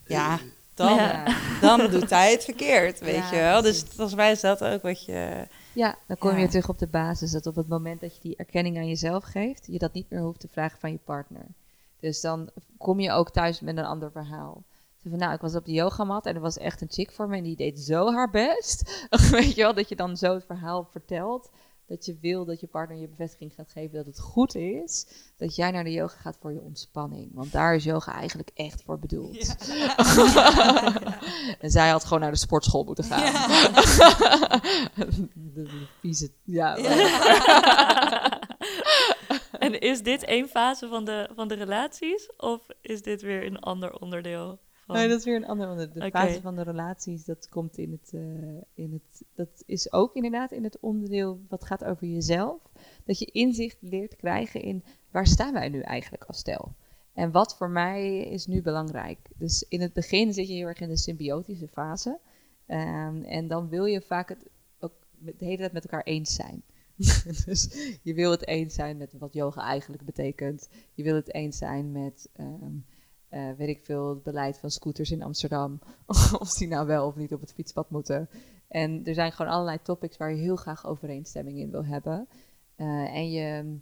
[0.06, 0.40] Ja,
[0.74, 1.26] dan, ja.
[1.62, 3.62] dan doet hij het verkeerd, weet je wel.
[3.62, 5.48] Dus volgens mij is dat ook wat je...
[5.74, 7.32] Ja, dan kom je weer terug op de basis.
[7.32, 10.22] Dat op het moment dat je die erkenning aan jezelf geeft, je dat niet meer
[10.22, 11.46] hoeft te vragen van je partner.
[12.00, 14.64] Dus dan kom je ook thuis met een ander verhaal.
[15.04, 17.30] Zo van, nou, ik was op de yogamat en er was echt een chick voor
[17.30, 19.08] me en die deed zo haar best.
[19.32, 21.50] Weet je wel, dat je dan zo het verhaal vertelt.
[21.86, 25.08] Dat je wil dat je partner je bevestiging gaat geven dat het goed is.
[25.38, 27.32] Dat jij naar de yoga gaat voor je ontspanning.
[27.34, 29.38] Want daar is yoga eigenlijk echt voor bedoeld.
[31.64, 33.34] en zij had gewoon naar de sportschool moeten gaan.
[35.54, 36.78] de, vieze, ja.
[39.52, 42.32] en is dit één fase van de, van de relaties?
[42.38, 44.60] Of is dit weer een ander onderdeel?
[44.94, 45.02] Van...
[45.02, 46.02] Nee, dat is weer een ander onderdeel.
[46.04, 49.24] De fase van de relaties, dat komt in het, uh, in het...
[49.34, 52.62] Dat is ook inderdaad in het onderdeel wat gaat over jezelf.
[53.06, 56.76] Dat je inzicht leert krijgen in waar staan wij nu eigenlijk als stel?
[57.14, 59.20] En wat voor mij is nu belangrijk?
[59.36, 62.20] Dus in het begin zit je heel erg in de symbiotische fase.
[62.68, 64.48] Um, en dan wil je vaak het
[64.80, 66.64] ook de hele tijd met elkaar eens zijn.
[67.46, 67.68] dus
[68.04, 70.70] je wil het eens zijn met wat yoga eigenlijk betekent.
[70.94, 72.86] Je wil het eens zijn met, um,
[73.34, 75.80] uh, weet ik veel, het beleid van scooters in Amsterdam.
[76.40, 78.30] of die nou wel of niet op het fietspad moeten.
[78.68, 82.28] En er zijn gewoon allerlei topics waar je heel graag overeenstemming in wil hebben.
[82.78, 83.78] Uh, en je,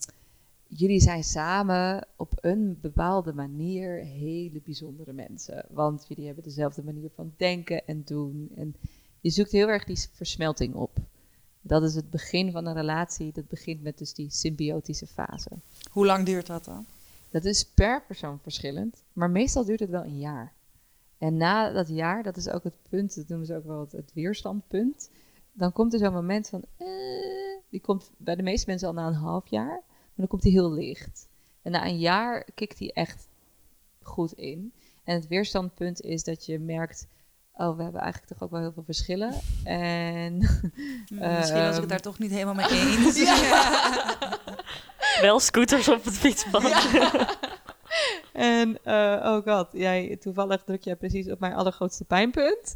[0.68, 5.66] jullie zijn samen op een bepaalde manier hele bijzondere mensen.
[5.70, 8.52] Want jullie hebben dezelfde manier van denken en doen.
[8.56, 8.76] En
[9.20, 10.98] je zoekt heel erg die versmelting op.
[11.62, 13.32] Dat is het begin van een relatie.
[13.34, 15.50] Dat begint met dus die symbiotische fase.
[15.92, 16.86] Hoe lang duurt dat dan?
[17.32, 20.54] Dat is per persoon verschillend, maar meestal duurt het wel een jaar.
[21.18, 23.92] En na dat jaar, dat is ook het punt, dat noemen ze ook wel het,
[23.92, 25.10] het weerstandpunt.
[25.54, 26.88] Dan komt er zo'n moment van, eh,
[27.70, 30.52] die komt bij de meeste mensen al na een half jaar, maar dan komt hij
[30.52, 31.28] heel licht.
[31.62, 33.28] En na een jaar kikt hij echt
[34.02, 34.74] goed in.
[35.04, 37.08] En het weerstandpunt is dat je merkt,
[37.54, 39.34] oh, we hebben eigenlijk toch ook wel heel veel verschillen.
[39.64, 43.20] En, Misschien was ik het ehm, daar toch niet helemaal mee eens.
[43.22, 44.20] ja.
[45.20, 46.64] Wel scooters op het fietspad.
[48.34, 52.76] en, uh, oh god, jij, toevallig druk jij precies op mijn allergrootste pijnpunt.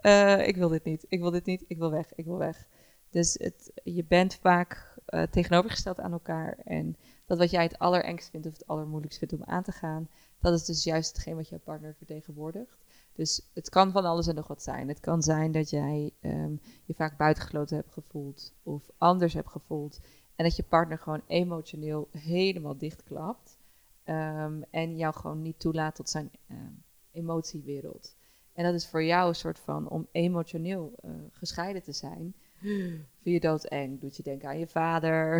[0.00, 2.66] Uh, ik wil dit niet, ik wil dit niet, ik wil weg, ik wil weg.
[3.10, 6.58] Dus het, je bent vaak uh, tegenovergesteld aan elkaar.
[6.64, 10.08] En dat wat jij het allerengst vindt of het allermoeilijkst vindt om aan te gaan,
[10.40, 12.76] dat is dus juist hetgeen wat jouw partner vertegenwoordigt.
[13.12, 14.88] Dus het kan van alles en nog wat zijn.
[14.88, 20.00] Het kan zijn dat jij um, je vaak buitengesloten hebt gevoeld of anders hebt gevoeld.
[20.36, 23.58] En dat je partner gewoon emotioneel helemaal dichtklapt.
[24.04, 28.16] Um, en jou gewoon niet toelaat tot zijn um, emotiewereld.
[28.52, 32.34] En dat is voor jou een soort van om emotioneel uh, gescheiden te zijn.
[33.22, 34.00] Vind je doodeng.
[34.00, 35.32] Doet je denken aan je vader.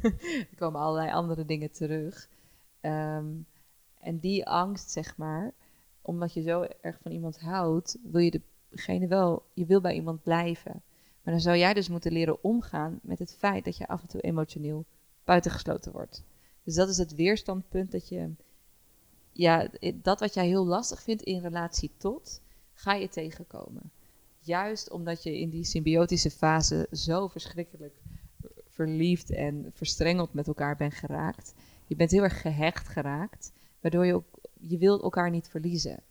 [0.50, 2.28] er komen allerlei andere dingen terug.
[2.80, 3.46] Um,
[3.98, 5.52] en die angst, zeg maar,
[6.02, 10.22] omdat je zo erg van iemand houdt, wil je degene wel, je wil bij iemand
[10.22, 10.82] blijven.
[11.22, 14.08] Maar dan zou jij dus moeten leren omgaan met het feit dat je af en
[14.08, 14.84] toe emotioneel
[15.24, 16.24] buitengesloten wordt.
[16.62, 18.30] Dus dat is het weerstandpunt dat je
[19.32, 22.40] ja, dat wat jij heel lastig vindt in relatie tot,
[22.72, 23.90] ga je tegenkomen.
[24.38, 27.94] Juist omdat je in die symbiotische fase zo verschrikkelijk
[28.68, 31.54] verliefd en verstrengeld met elkaar bent geraakt.
[31.86, 36.02] Je bent heel erg gehecht geraakt, waardoor je ook, je wilt elkaar niet verliezen.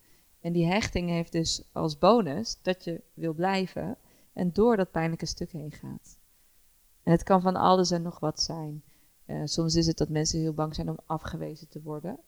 [0.41, 3.97] En die hechting heeft dus als bonus dat je wil blijven
[4.33, 6.19] en door dat pijnlijke stuk heen gaat.
[7.03, 8.83] En het kan van alles en nog wat zijn.
[9.25, 12.19] Uh, soms is het dat mensen heel bang zijn om afgewezen te worden.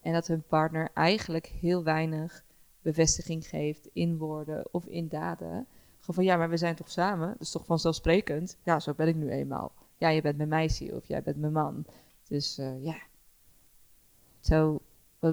[0.00, 2.44] En dat hun partner eigenlijk heel weinig
[2.82, 5.66] bevestiging geeft in woorden of in daden.
[5.98, 7.28] Gewoon van ja, maar we zijn toch samen?
[7.28, 8.56] Dat is toch vanzelfsprekend?
[8.62, 9.72] Ja, zo ben ik nu eenmaal.
[9.96, 11.84] Ja, je bent mijn meisje of jij bent mijn man.
[12.28, 12.96] Dus uh, ja.
[14.40, 14.80] Zo,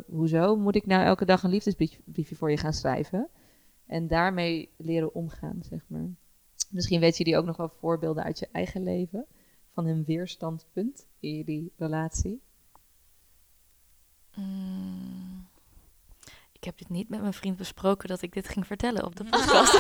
[0.07, 3.29] hoezo moet ik nou elke dag een liefdesbriefje voor je gaan schrijven?
[3.85, 6.09] En daarmee leren omgaan, zeg maar.
[6.69, 9.25] Misschien weten jullie ook nog wel voorbeelden uit je eigen leven.
[9.73, 12.41] Van een weerstandpunt in jullie relatie.
[14.35, 15.47] Mm.
[16.51, 19.23] Ik heb dit niet met mijn vriend besproken dat ik dit ging vertellen op de
[19.29, 19.73] podcast.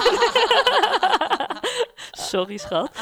[2.31, 2.89] Sorry, schat.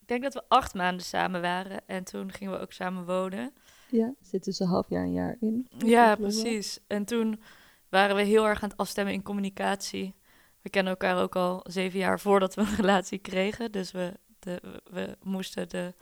[0.00, 3.52] ik denk dat we acht maanden samen waren en toen gingen we ook samen wonen.
[3.90, 5.68] Ja, zit tussen half jaar en jaar in.
[5.78, 6.80] Ja, precies.
[6.86, 7.40] En toen
[7.88, 10.14] waren we heel erg aan het afstemmen in communicatie.
[10.62, 13.72] We kennen elkaar ook al zeven jaar voordat we een relatie kregen.
[13.72, 15.94] Dus we, de, we moesten de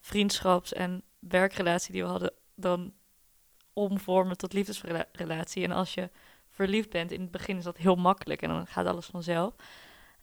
[0.00, 2.92] vriendschaps- en werkrelatie die we hadden dan
[3.72, 5.64] omvormen tot liefdesrelatie.
[5.64, 6.10] En als je
[6.50, 9.54] verliefd bent, in het begin is dat heel makkelijk en dan gaat alles vanzelf.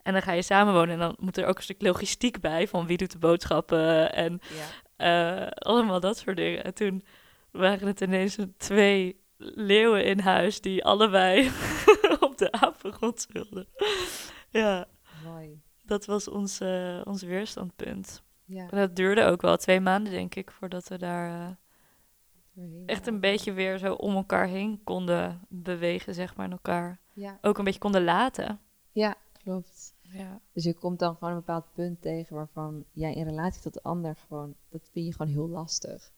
[0.02, 2.86] En dan ga je samenwonen en dan moet er ook een stuk logistiek bij van
[2.86, 4.40] wie doet de boodschappen en
[4.96, 5.42] ja.
[5.42, 6.64] uh, allemaal dat soort dingen.
[6.64, 7.04] En toen
[7.50, 11.50] waren het ineens twee leeuwen in huis die allebei
[12.20, 13.66] op de apengrond speelden.
[14.50, 14.86] ja,
[15.24, 15.60] Mooi.
[15.84, 18.22] dat was ons, uh, ons weerstandpunt.
[18.44, 18.68] Ja.
[18.70, 21.56] En dat duurde ook wel twee maanden, denk ik, voordat we daar
[22.56, 27.00] uh, echt een beetje weer zo om elkaar heen konden bewegen, zeg maar, en elkaar
[27.12, 27.38] ja.
[27.40, 28.60] ook een beetje konden laten.
[28.92, 29.94] Ja, klopt.
[30.02, 30.40] Ja.
[30.52, 33.82] Dus je komt dan gewoon een bepaald punt tegen waarvan jij in relatie tot de
[33.82, 36.12] ander gewoon, dat vind je gewoon heel lastig.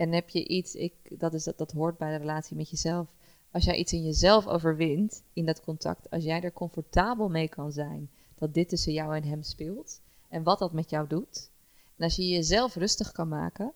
[0.00, 3.08] En heb je iets, ik, dat, is, dat, dat hoort bij de relatie met jezelf.
[3.50, 7.72] Als jij iets in jezelf overwint, in dat contact, als jij er comfortabel mee kan
[7.72, 11.50] zijn dat dit tussen jou en hem speelt en wat dat met jou doet.
[11.96, 13.72] En als je jezelf rustig kan maken,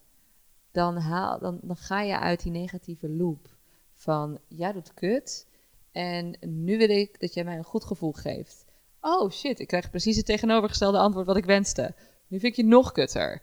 [0.71, 3.57] dan, haal, dan, dan ga je uit die negatieve loop
[3.95, 5.47] van jij doet kut
[5.93, 8.65] en nu wil ik dat jij mij een goed gevoel geeft.
[9.01, 11.95] Oh shit, ik krijg precies het tegenovergestelde antwoord wat ik wenste
[12.35, 13.41] nu vind ik je nog kutter.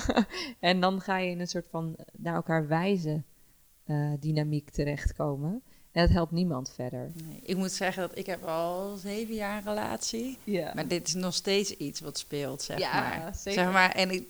[0.60, 3.24] en dan ga je in een soort van naar elkaar wijzen
[3.86, 5.62] uh, dynamiek terechtkomen.
[5.92, 7.12] En dat helpt niemand verder.
[7.24, 10.38] Nee, ik moet zeggen dat ik heb al zeven jaar een relatie.
[10.44, 10.72] Ja.
[10.74, 13.34] Maar dit is nog steeds iets wat speelt, zeg ja, maar.
[13.34, 13.62] Zeker.
[13.62, 14.26] Zeg maar en,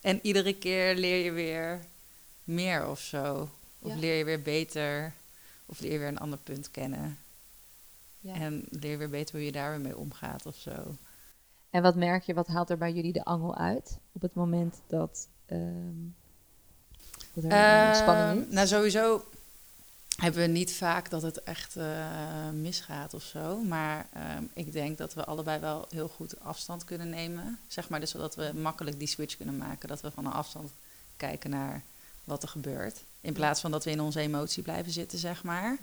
[0.00, 1.80] en iedere keer leer je weer
[2.44, 3.48] meer of zo.
[3.78, 5.12] Of leer je weer beter.
[5.66, 7.18] Of leer je weer een ander punt kennen.
[8.18, 8.34] Ja.
[8.34, 10.96] En leer weer beter hoe je daar weer mee omgaat of zo.
[11.70, 14.80] En wat merk je, wat haalt er bij jullie de angel uit op het moment
[14.86, 16.14] dat, um,
[17.32, 18.54] dat er spanning is?
[18.54, 19.24] Nou, sowieso
[20.16, 23.62] hebben we niet vaak dat het echt uh, misgaat of zo.
[23.62, 27.58] Maar um, ik denk dat we allebei wel heel goed afstand kunnen nemen.
[27.66, 29.88] Zeg maar, dus zodat we makkelijk die switch kunnen maken.
[29.88, 30.70] Dat we van een afstand
[31.16, 31.82] kijken naar
[32.24, 33.02] wat er gebeurt.
[33.20, 35.78] In plaats van dat we in onze emotie blijven zitten, zeg maar.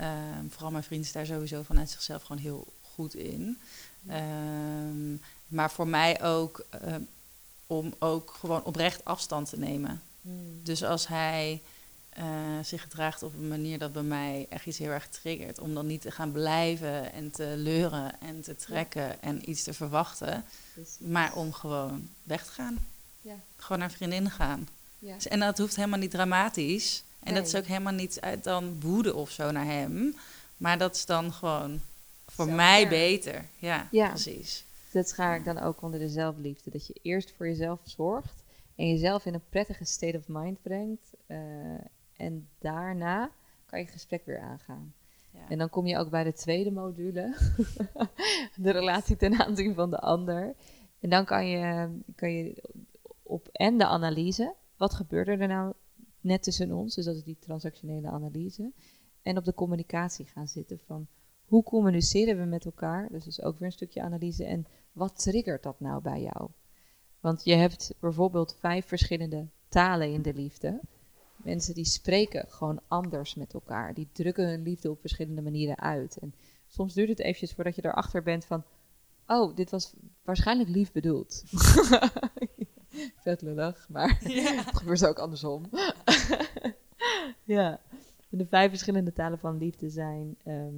[0.00, 3.58] Um, vooral mijn vriend is daar sowieso vanuit zichzelf gewoon heel goed in.
[4.10, 6.94] Um, maar voor mij ook uh,
[7.66, 10.02] om ook gewoon oprecht afstand te nemen.
[10.20, 10.60] Hmm.
[10.62, 11.62] Dus als hij
[12.18, 12.24] uh,
[12.62, 15.86] zich gedraagt op een manier dat bij mij echt iets heel erg triggert, om dan
[15.86, 20.44] niet te gaan blijven en te leuren en te trekken en iets te verwachten,
[20.98, 22.78] maar om gewoon weg te gaan.
[23.20, 23.34] Ja.
[23.56, 24.68] Gewoon naar vriendin gaan.
[24.98, 25.16] Ja.
[25.28, 27.04] En dat hoeft helemaal niet dramatisch.
[27.20, 27.42] En nee.
[27.42, 30.16] dat is ook helemaal niet uit dan woede of zo naar hem.
[30.56, 31.80] Maar dat is dan gewoon
[32.34, 33.44] voor mij beter.
[33.58, 34.64] Ja, ja, precies.
[34.92, 36.70] Dat schaar ik dan ook onder de zelfliefde.
[36.70, 38.44] Dat je eerst voor jezelf zorgt
[38.74, 41.14] en jezelf in een prettige state of mind brengt.
[41.26, 41.38] Uh,
[42.16, 43.30] en daarna
[43.66, 44.94] kan je het gesprek weer aangaan.
[45.30, 45.48] Ja.
[45.48, 47.36] En dan kom je ook bij de tweede module,
[48.56, 50.54] de relatie ten aanzien van de ander.
[51.00, 52.62] En dan kan je, kan je
[53.22, 55.72] op en de analyse, wat gebeurde er nou
[56.20, 58.72] net tussen ons, dus dat is die transactionele analyse,
[59.22, 61.06] en op de communicatie gaan zitten van
[61.54, 63.08] hoe communiceren we met elkaar?
[63.10, 64.44] Dus is ook weer een stukje analyse.
[64.44, 66.50] En wat triggert dat nou bij jou?
[67.20, 70.80] Want je hebt bijvoorbeeld vijf verschillende talen in de liefde.
[71.36, 73.94] Mensen die spreken gewoon anders met elkaar.
[73.94, 76.16] Die drukken hun liefde op verschillende manieren uit.
[76.16, 76.34] En
[76.66, 78.64] soms duurt het eventjes voordat je erachter bent van...
[79.26, 81.42] Oh, dit was waarschijnlijk lief bedoeld.
[83.24, 84.18] Vet lullig, maar
[84.66, 85.64] het gebeurt ook andersom.
[87.44, 87.80] ja.
[88.28, 90.36] De vijf verschillende talen van liefde zijn...
[90.44, 90.74] ehm,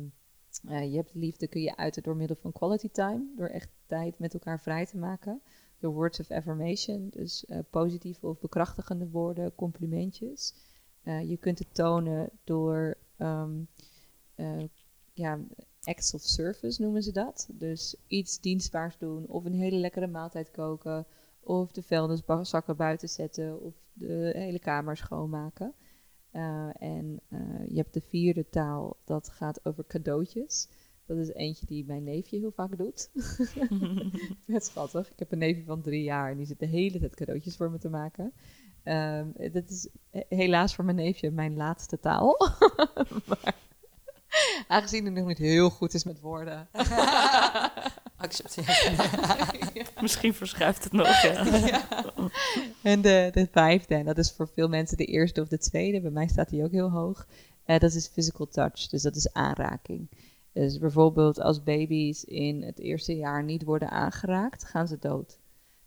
[0.69, 3.25] eh, je hebt liefde kun je uiten door middel van quality time.
[3.37, 5.43] Door echt tijd met elkaar vrij te maken.
[5.79, 7.09] Door words of affirmation.
[7.09, 10.55] Dus eh, positieve of bekrachtigende woorden, complimentjes.
[11.03, 12.97] Eh, je kunt het tonen door...
[13.17, 13.63] ehm,
[14.35, 14.65] eh,
[15.13, 15.39] ja,
[15.83, 17.49] acts of service noemen ze dat.
[17.53, 19.27] Dus iets dienstbaars doen.
[19.27, 21.07] Of een hele lekkere maaltijd koken.
[21.41, 23.61] Of de vuilniszakken buiten zetten.
[23.63, 25.75] Of de hele kamer schoonmaken.
[26.37, 30.69] Eh, en eh, je hebt de vierde taal, dat gaat over cadeautjes.
[31.07, 33.11] Dat is eentje die mijn neefje heel vaak doet.
[34.47, 35.11] Net schattig.
[35.11, 37.71] Ik heb een neefje van drie jaar en die zit de hele tijd cadeautjes voor
[37.71, 38.33] me te maken.
[38.83, 42.37] Ehm, dat is he- helaas voor mijn neefje mijn laatste taal.
[43.29, 43.55] maar
[44.69, 46.69] aangezien hij nog niet heel goed is met woorden.
[48.17, 49.91] Accepteer.
[50.01, 51.45] Misschien verschuift het nog, ja.
[52.87, 56.01] En de, de vijfde, en dat is voor veel mensen de eerste of de tweede.
[56.01, 57.29] Bij mij staat die ook heel hoog.
[57.65, 60.09] Eh, dat is physical touch, dus dat is aanraking.
[60.53, 65.39] Dus bijvoorbeeld als baby's in het eerste jaar niet worden aangeraakt, gaan ze dood.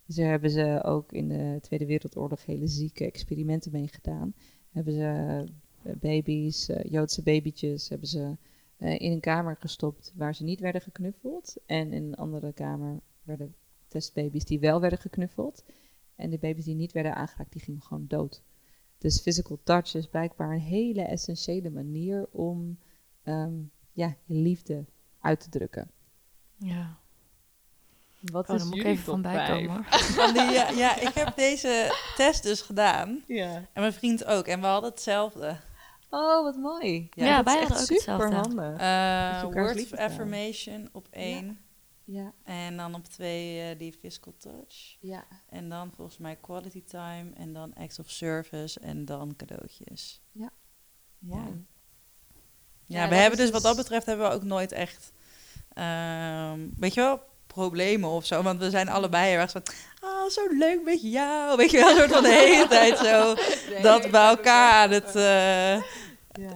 [0.05, 4.33] Dus daar hebben ze ook in de Tweede Wereldoorlog hele zieke experimenten mee gedaan.
[4.71, 5.43] Hebben ze
[5.83, 8.38] eh, baby's, eh, Joodse babytjes, hebben ze
[8.77, 11.55] in een kamer gestopt waar ze niet werden geknuffeld.
[11.65, 13.55] En in een andere kamer werden
[13.88, 15.63] testbaby's die wel werden geknuffeld.
[16.19, 18.41] En de baby's die niet werden aangeraakt, die gingen gewoon dood.
[18.97, 22.79] Dus physical touch is blijkbaar een hele essentiële manier om
[23.23, 23.53] ehm,
[23.91, 24.86] ja, je liefde
[25.19, 25.91] uit te drukken.
[26.58, 26.97] ja.
[28.19, 29.84] Wat Oh, daar moet ik even van bijkomen.
[30.19, 33.23] Van die, ja, ja, ik heb deze test dus gedaan.
[33.27, 33.55] Ja.
[33.55, 34.45] En mijn vriend ook.
[34.45, 35.58] En we hadden hetzelfde.
[36.10, 37.10] Oh, wat mooi.
[37.12, 38.25] Ja, dat wij is echt hadden ook hetzelfde.
[38.27, 38.79] super handig.
[38.79, 41.60] Eh elkaars word of affirmation op één.
[42.12, 44.98] Ja, En dan op twee eh, die physical touch.
[45.00, 45.24] ja.
[45.50, 47.32] En dan volgens mij quality time.
[47.34, 48.80] En dan acts of service.
[48.80, 50.22] En dan cadeautjes.
[50.32, 50.52] ja.
[51.19, 51.48] Ja,
[52.86, 55.12] Ja, we hebben dus wat dat betreft hebben we ook nooit echt,
[55.74, 58.41] ehm, weet je wel, problemen of zo.
[58.41, 59.62] Want we zijn allebei erg van,
[60.02, 61.58] oh, zo leuk met jou.
[61.58, 63.36] Weet je wel, soort van de hele tijd zo
[63.82, 65.74] dat bij elkaar aan het, eh,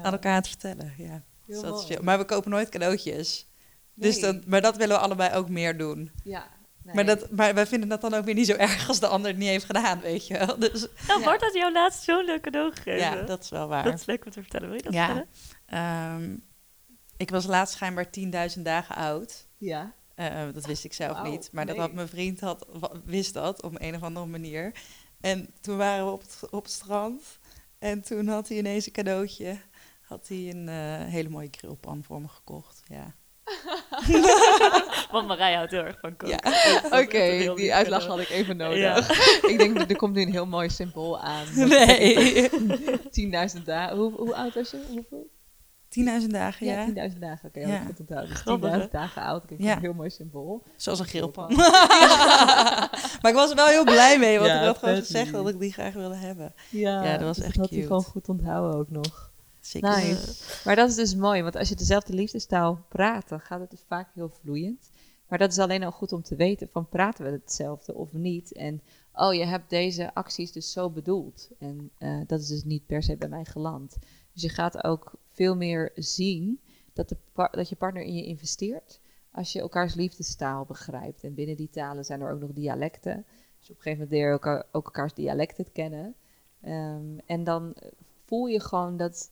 [0.03, 0.93] aan elkaar aan het vertellen.
[0.97, 1.99] Ja, dus dat is.
[1.99, 3.47] Maar we kopen nooit cadeautjes.
[3.95, 6.11] Dus dat, maar dat willen we allebei ook meer doen.
[6.23, 6.47] Ja.
[6.83, 6.95] nee.
[6.95, 9.29] Maar, dat, maar wij vinden dat dan ook weer niet zo erg als de ander
[9.29, 10.59] het niet heeft gedaan, weet je wel.
[10.59, 11.25] Dus Nou, Ja.
[11.25, 12.99] Bart had jou laatst zo'n leuk cadeau gegeven.
[12.99, 13.83] ja, dat is wel waar.
[13.83, 14.67] Dat is leuk om te vertellen.
[14.67, 15.05] Wil je dat Ja.
[15.05, 15.29] vertellen?
[15.65, 16.35] Ehm,
[17.17, 19.47] ik was laatst schijnbaar 10.000 dagen oud.
[19.57, 19.93] Ja.
[20.15, 21.49] Eh, dat wist ik zelf niet.
[21.51, 22.65] Maar dat had mijn vriend had,
[23.05, 24.71] wist dat op een of andere manier.
[25.21, 27.21] En toen waren we op het, op het strand.
[27.79, 29.57] En toen had hij ineens een cadeautje.
[30.01, 32.81] Had hij een eh, hele mooie grillpan voor me gekocht.
[32.87, 33.15] Ja.
[35.11, 36.37] Want Marij houdt heel erg van koken.
[36.43, 36.79] Ja.
[36.89, 38.03] Dat Oké, die cadeau.
[38.07, 38.77] had ik even nodig.
[38.79, 38.97] Ja.
[39.51, 41.45] ik denk, er komt nu een heel mooi symbool aan.
[41.67, 42.49] Nee.
[43.57, 43.97] 10.000 dagen.
[43.97, 44.77] Hoe, hoe oud was je?
[44.89, 45.31] Hoeveel?
[46.21, 46.85] 10.000 dagen, ja.
[46.93, 47.47] Ja, 10.000 dagen.
[47.49, 47.67] Oké, Ja.
[47.67, 48.29] had ik goed onthouden.
[48.29, 48.87] Dus Grappig, 10.000 hè?
[48.91, 49.45] dagen oud.
[49.45, 49.75] Kijk, Ja.
[49.75, 50.63] een heel mooi symbool.
[50.75, 51.53] Zoals een grillpan.
[51.55, 54.37] maar ik was er wel heel blij mee.
[54.39, 56.53] Want Ja, ik had gewoon gezegd dat ik die graag wilde hebben.
[56.69, 57.87] Ja, Ja, dat was dus echt had hij cute.
[57.87, 59.31] gewoon goed onthouden ook nog.
[59.65, 59.89] Zeker.
[59.89, 60.61] Nice.
[60.65, 63.83] Maar dat is dus mooi, want als je dezelfde liefdestaal praat, dan gaat het dus
[63.87, 64.89] vaak heel vloeiend.
[65.27, 68.51] Maar dat is alleen al goed om te weten van praten we hetzelfde of niet.
[68.51, 68.81] En
[69.13, 71.49] oh, je hebt deze acties dus zo bedoeld.
[71.59, 73.97] En eh, dat is dus niet per se bij mij geland.
[74.33, 76.59] Dus je gaat ook veel meer zien
[76.93, 77.17] dat, de
[77.51, 78.99] dat je partner in je investeert.
[79.31, 81.23] Als je elkaars liefdestaal begrijpt.
[81.23, 83.25] En binnen die talen zijn er ook nog dialecten.
[83.59, 86.15] Dus op een gegeven moment leer je elkaar, ook elkaars dialecten kennen.
[86.61, 87.75] Ehm, en dan
[88.25, 89.31] voel je gewoon dat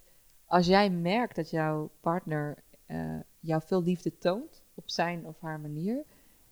[0.52, 5.60] als jij merkt dat jouw partner eh, jou veel liefde toont op zijn of haar
[5.60, 6.04] manier,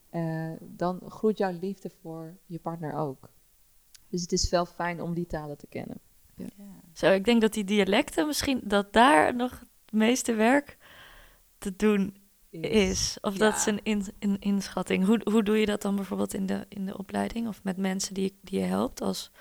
[0.09, 3.29] eh, dan groeit jouw liefde voor je partner ook.
[4.09, 5.99] Dus het is wel fijn om die talen te kennen.
[6.35, 6.47] Ja.
[6.93, 10.77] Zo, ik denk dat die dialecten misschien, dat daar nog het meeste werk
[11.57, 12.17] te doen
[12.49, 13.17] is.
[13.21, 15.05] Of dat is een, in, een inschatting.
[15.05, 17.47] Hoe, hoe doe je dat dan bijvoorbeeld in de, in de opleiding?
[17.47, 19.31] Of met mensen die, die je helpt als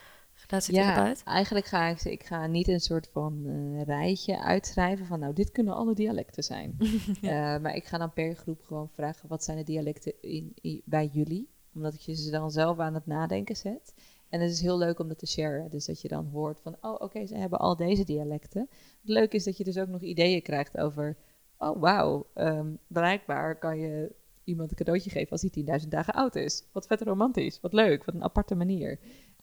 [1.24, 5.32] Ja, eigenlijk ga ik, ik ga niet een soort van eh, rijtje uitschrijven van nou,
[5.32, 6.76] dit kunnen alle dialecten zijn.
[7.22, 11.06] Eh, maar ik ga dan per groep gewoon vragen wat zijn de dialecten in, bij
[11.12, 11.48] jullie.
[11.74, 13.94] Omdat ik je ze dan zelf aan het nadenken zet.
[14.28, 15.70] En het is heel leuk om dat te sharen.
[15.70, 18.68] Dus dat je dan hoort van, oh oké, ze hebben al deze dialecten.
[19.00, 21.16] Het leuke is dat je dus ook nog ideeën krijgt over,
[21.58, 24.12] oh wauw, ehm, blijkbaar kan je
[24.44, 26.64] iemand een cadeautje geven als hij 10.000 dagen oud is.
[26.72, 28.98] Wat vet romantisch, wat leuk, wat een aparte manier.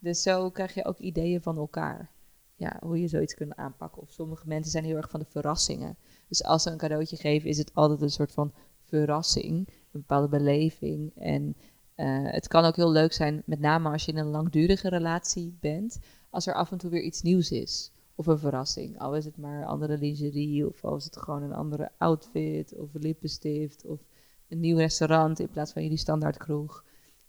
[0.06, 2.12] Dus zo krijg je ook ideeën van elkaar.
[2.56, 4.02] Ja, hoe je zoiets kunt aanpakken.
[4.02, 5.98] Of sommige mensen zijn heel erg van de verrassingen.
[6.28, 8.54] Dus als ze een cadeautje geven, is het altijd een soort van
[8.84, 9.68] verrassing.
[9.68, 11.12] Een bepaalde beleving.
[11.16, 11.56] En
[11.96, 15.58] eh, het kan ook heel leuk zijn, met name als je in een langdurige relatie
[15.60, 16.00] bent,
[16.30, 17.92] als er af en toe weer iets nieuws is.
[18.18, 19.00] of een verrassing.
[19.00, 22.90] Al is het maar andere lingerie, of al is het gewoon een andere outfit, of
[22.94, 24.00] lippenstift, of
[24.48, 26.84] een nieuw restaurant in plaats van jullie standaard kroeg.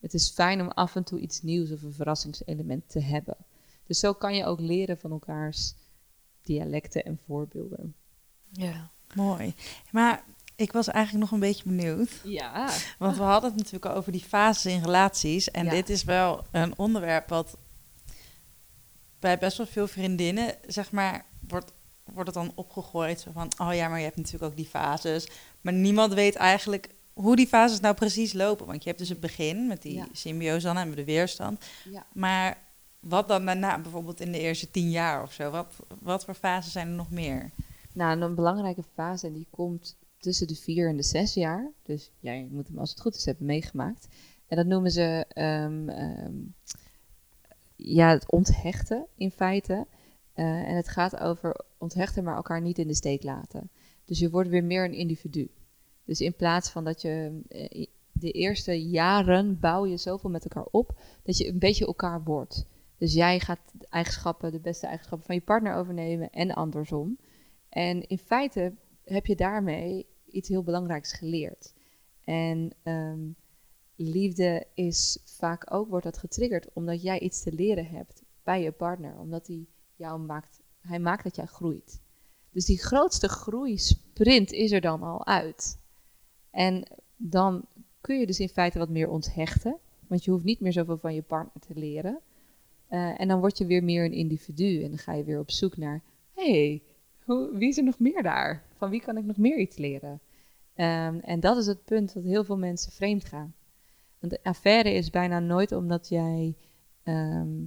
[0.06, 3.36] Het is fijn om af en toe iets nieuws of een verrassingselement te hebben.
[3.86, 5.74] Dus zo kan je ook leren van elkaars
[6.42, 7.94] dialecten en voorbeelden.
[8.48, 8.90] Ja.
[9.14, 9.54] Mooi.
[9.90, 10.24] Maar
[10.56, 12.10] ik was eigenlijk nog een beetje benieuwd.
[12.24, 12.70] Ja.
[12.98, 15.50] Want we hadden het natuurlijk over die fases in relaties.
[15.50, 15.70] En Ja.
[15.70, 17.56] dit is wel een onderwerp wat
[19.18, 21.72] bij best wel veel vriendinnen, zeg maar, wordt,
[22.04, 23.20] wordt het dan opgegooid.
[23.20, 25.28] Zo van, oh ja, maar je hebt natuurlijk ook die fases.
[25.60, 28.66] Maar niemand weet eigenlijk hoe die fases nou precies lopen.
[28.66, 30.06] Want je hebt dus het begin met die Ja.
[30.12, 31.64] symbiose dan en de weerstand.
[31.90, 32.06] Ja.
[32.12, 32.58] Maar
[33.00, 35.50] wat dan daarna, bijvoorbeeld in de eerste tien jaar of zo?
[35.50, 37.50] Wat, wat voor fases zijn er nog meer?
[37.92, 41.70] Nou, een belangrijke fase en die komt tussen de vier en de zes jaar.
[41.82, 44.08] Dus jij moet hem als het goed is hebben meegemaakt.
[44.48, 46.34] En dat noemen ze ehm, ehm,
[47.76, 49.86] ja, het onthechten in feite.
[50.32, 53.70] Eh, en het gaat over onthechten, maar elkaar niet in de steek laten.
[54.04, 55.50] Dus je wordt weer meer een individu.
[56.06, 60.66] Dus in plaats van dat je eh, de eerste jaren bouw je zoveel met elkaar
[60.70, 62.66] op dat je een beetje elkaar wordt.
[62.98, 67.18] Dus jij gaat de eigenschappen, de beste eigenschappen van je partner overnemen en andersom.
[67.68, 71.74] En in feite heb je daarmee iets heel belangrijks geleerd.
[72.24, 73.20] En ehm,
[73.96, 78.72] liefde is vaak ook, wordt dat getriggerd omdat jij iets te leren hebt bij je
[78.72, 79.18] partner.
[79.18, 82.00] Omdat hij jou maakt, hij maakt dat jij groeit.
[82.50, 85.78] Dus die grootste groeisprint is er dan al uit.
[86.56, 86.86] En
[87.16, 87.64] dan
[88.00, 89.76] kun je dus in feite wat meer onthechten.
[90.06, 92.20] Want je hoeft niet meer zoveel van je partner te leren.
[92.88, 94.82] Eh, en dan word je weer meer een individu.
[94.82, 96.02] En dan ga je weer op zoek naar...
[96.32, 96.82] hey,
[97.52, 98.64] wie is er nog meer daar?
[98.76, 100.20] Van wie kan ik nog meer iets leren?
[100.74, 103.54] Ehm, en dat is het punt dat heel veel mensen vreemd gaan.
[104.18, 106.56] Want de affaire is bijna nooit omdat jij
[107.02, 107.64] ehm,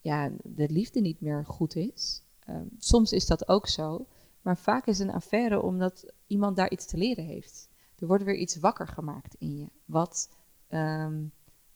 [0.00, 2.22] ja, de liefde niet meer goed is.
[2.38, 4.06] Ehm, soms is dat ook zo.
[4.42, 7.69] Maar vaak is een affaire omdat iemand daar iets te leren heeft.
[8.00, 9.66] Er wordt weer iets wakker gemaakt in je.
[9.84, 10.30] Wat
[10.68, 11.24] ehm,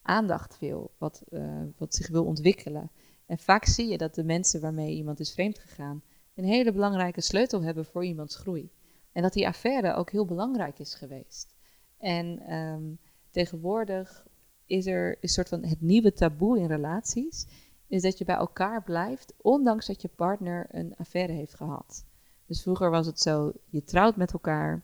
[0.02, 2.90] aandacht wil, wat, eh, wat zich wil ontwikkelen.
[3.26, 6.02] En vaak zie je dat de mensen waarmee iemand is vreemd gegaan
[6.34, 8.70] een hele belangrijke sleutel hebben voor iemands groei.
[9.12, 11.54] En dat die affaire ook heel belangrijk is geweest.
[11.98, 12.82] En ehm,
[13.30, 14.26] tegenwoordig
[14.66, 17.46] is er een soort van het nieuwe taboe in relaties,
[17.86, 22.04] is dat je bij elkaar blijft, ondanks dat je partner een affaire heeft gehad.
[22.46, 24.82] Dus vroeger was het zo, je trouwt met elkaar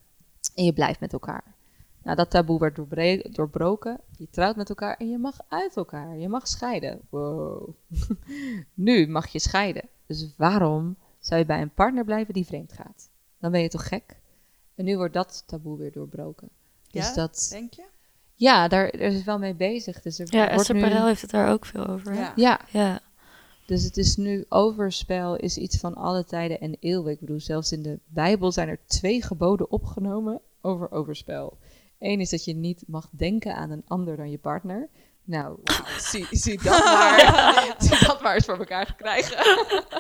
[0.61, 1.54] en je blijft met elkaar.
[2.02, 4.00] Nou, dat taboe werd doorbroken.
[4.16, 6.16] Je trouwt met elkaar en je mag uit elkaar.
[6.16, 7.00] Je mag scheiden.
[7.08, 7.68] Wow.
[8.74, 9.88] nu mag je scheiden.
[10.06, 13.11] Dus waarom zou je bij een partner blijven die vreemd gaat?
[13.38, 14.16] Dan ben je toch gek?
[14.74, 16.48] En nu wordt dat taboe weer doorbroken.
[16.90, 17.84] Dus Ja, dat, Denk je?
[18.34, 20.02] ja, daar daar is het wel mee bezig.
[20.02, 22.14] Dus er Ja, wordt Esther nu, Perel heeft het daar ook veel over.
[22.14, 22.32] Ja.
[22.36, 23.00] Ja, Ja.
[23.66, 27.12] dus het is nu overspel is iets van alle tijden en eeuwen.
[27.12, 31.58] Ik bedoel, zelfs in de Bijbel zijn er twee geboden opgenomen over overspel.
[31.98, 34.88] Eén is dat je niet mag denken aan een ander dan je partner.
[35.24, 35.58] Nou,
[36.11, 39.38] zie, zie, dat maar, zie dat maar eens voor elkaar te krijgen.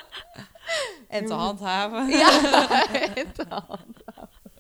[1.08, 2.08] En te handhaven.
[2.08, 4.52] Ja, en te handhaven.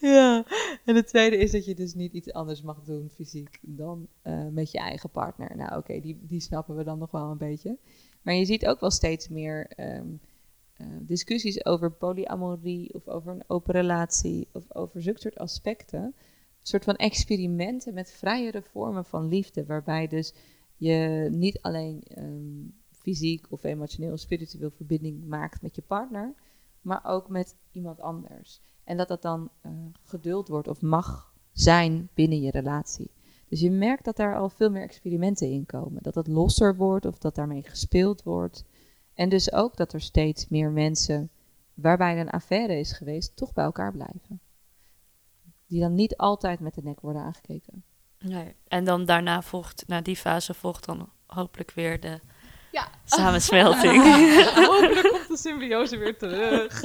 [0.00, 0.44] ja.
[0.84, 4.46] En het tweede is dat je dus niet iets anders mag doen fysiek dan eh,
[4.50, 5.56] met je eigen partner.
[5.56, 7.78] Nou, oké, die, die snappen we dan nog wel een beetje.
[8.22, 10.06] Maar je ziet ook wel steeds meer ehm,
[10.76, 16.02] eh, discussies over polyamorie of over een open relatie of over zulke soort aspecten.
[16.02, 16.14] Een
[16.62, 20.34] soort van experimenten met vrijere vormen van liefde, waarbij dus
[20.76, 26.34] je niet alleen ehm, fysiek of emotioneel of spiritueel verbinding maakt met je partner,
[26.80, 28.60] maar ook met iemand anders.
[28.84, 29.72] En dat dat dan eh,
[30.02, 33.10] geduld wordt of mag zijn binnen je relatie.
[33.48, 36.02] Dus je merkt dat daar al veel meer experimenten in komen.
[36.02, 38.64] Dat het losser wordt of dat daarmee gespeeld wordt.
[39.14, 41.30] En dus ook dat er steeds meer mensen
[41.74, 44.40] waarbij er een affaire is geweest, toch bij elkaar blijven.
[45.66, 47.84] Die dan niet altijd met de nek worden aangekeken.
[48.18, 48.54] Nee.
[48.68, 52.20] En dan daarna volgt, na die fase volgt dan hopelijk weer de
[52.72, 52.88] Ja.
[53.04, 54.02] samensmelting.
[54.66, 56.84] Hopelijk komt de symbiose weer terug.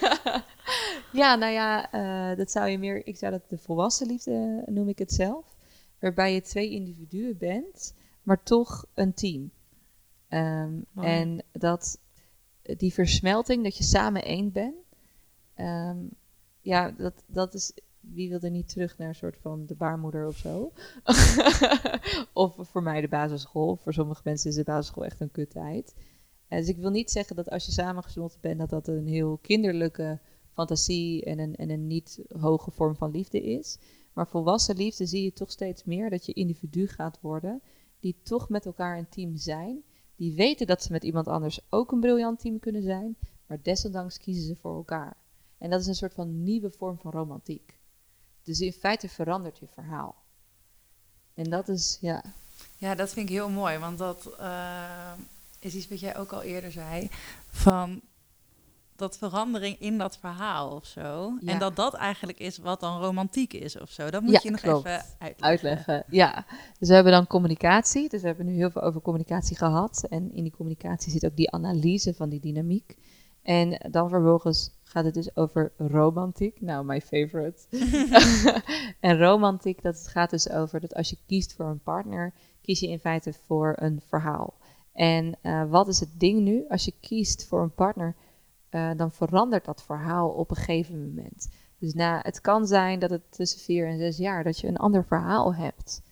[0.00, 0.44] ja.
[1.22, 4.74] ja, nou ja, eh, dat zou je meer, ik zou dat de volwassen liefde eh,
[4.74, 5.44] noem ik het zelf.
[5.98, 9.50] Waarbij je twee individuen bent, maar toch een team.
[10.28, 11.98] Ehm, en dat
[12.76, 14.74] die versmelting, dat je samen één bent.
[15.54, 15.98] ehm,
[16.60, 17.72] ja, dat, dat is.
[18.00, 20.72] Wie wil er niet terug naar een soort van de baarmoeder of zo?
[22.32, 23.76] of voor mij de basisschool.
[23.76, 25.94] Voor sommige mensen is de basisschool echt een kuttijd.
[26.48, 29.38] Eh, dus ik wil niet zeggen dat als je samengesmolten bent, dat dat een heel
[29.42, 30.20] kinderlijke
[30.52, 33.78] fantasie en een, en een niet hoge vorm van liefde is.
[34.12, 37.62] Maar volwassen liefde zie je toch steeds meer dat je individu gaat worden,
[38.00, 39.82] die toch met elkaar een team zijn,
[40.16, 44.18] Die weten dat ze met iemand anders ook een briljant team kunnen zijn, maar desondanks
[44.18, 45.16] kiezen ze voor elkaar.
[45.58, 47.78] En dat is een soort van nieuwe vorm van romantiek.
[48.42, 50.24] Dus in feite verandert je verhaal.
[51.34, 52.24] En dat is, ja.
[52.78, 55.12] Ja, dat vind ik heel mooi, want dat uh,
[55.60, 57.08] is iets wat jij ook al eerder zei.
[57.48, 58.00] Van
[58.96, 61.38] dat verandering in dat verhaal of zo.
[61.44, 64.10] En dat dat eigenlijk is wat dan romantiek is of zo.
[64.10, 64.82] Dat moet je nog even
[65.18, 65.44] uitleggen.
[65.44, 66.04] uitleggen.
[66.08, 66.44] Ja,
[66.78, 68.08] dus we hebben dan communicatie.
[68.08, 70.06] Dus we hebben nu heel veel over communicatie gehad.
[70.08, 72.96] En in die communicatie zit ook die analyse van die dynamiek.
[73.42, 76.60] En dan vervolgens gaat het dus over romantiek.
[76.60, 77.62] Nou, my favorite.
[79.00, 82.32] en romantiek, dat gaat dus over dat als je kiest voor een partner,
[82.62, 84.54] kies je in feite voor een verhaal.
[84.92, 86.64] En uh, wat is het ding nu?
[86.68, 88.14] Als je kiest voor een partner,
[88.70, 91.48] uh, dan verandert dat verhaal op een gegeven moment.
[91.78, 94.76] Dus na, het kan zijn dat het tussen vier en zes jaar dat je een
[94.76, 96.02] ander verhaal hebt.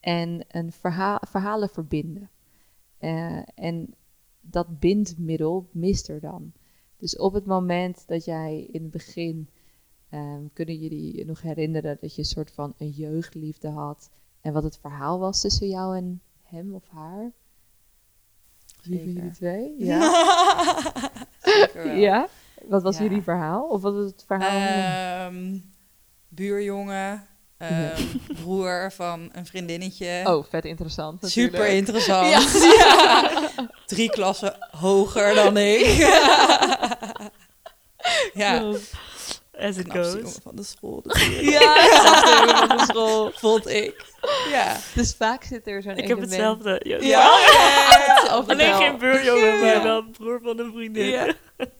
[0.00, 2.30] En een verhaal, verhalen verbinden.
[3.00, 3.94] Uh, en
[4.40, 6.52] dat bindmiddel mist er dan.
[6.96, 9.48] Dus op het moment dat jij in het begin,
[10.10, 14.10] um, kunnen jullie je nog herinneren dat je een soort van een jeugdliefde had.
[14.40, 17.32] En wat het verhaal was tussen jou en hem of haar?
[18.82, 19.74] Wie van jullie twee?
[19.86, 21.21] Ja.
[21.94, 22.28] Ja.
[22.68, 23.62] Wat was jullie verhaal?
[23.62, 25.26] Of wat was het verhaal?
[25.26, 25.72] Um,
[26.28, 27.26] buurjongen,
[27.58, 27.90] um,
[28.42, 30.20] broer van een vriendinnetje.
[30.24, 31.20] Oh, vet interessant.
[31.20, 31.56] Natuurlijk.
[31.56, 32.26] Super interessant.
[32.26, 33.50] Ja.
[33.86, 35.86] Drie klassen hoger dan ik.
[38.34, 38.62] ja.
[39.62, 40.38] As it goes.
[40.42, 41.02] van de school.
[41.40, 43.30] ja, van de school.
[43.30, 44.04] Vond ik.
[44.50, 44.76] Ja.
[44.94, 46.80] Dus vaak zit er zo'n Ik heb hetzelfde.
[46.84, 46.98] Ja.
[47.00, 47.30] ja.
[48.28, 51.04] Alleen geen buurjongen, maar wel broer van een vriendin.
[51.04, 51.34] Ja.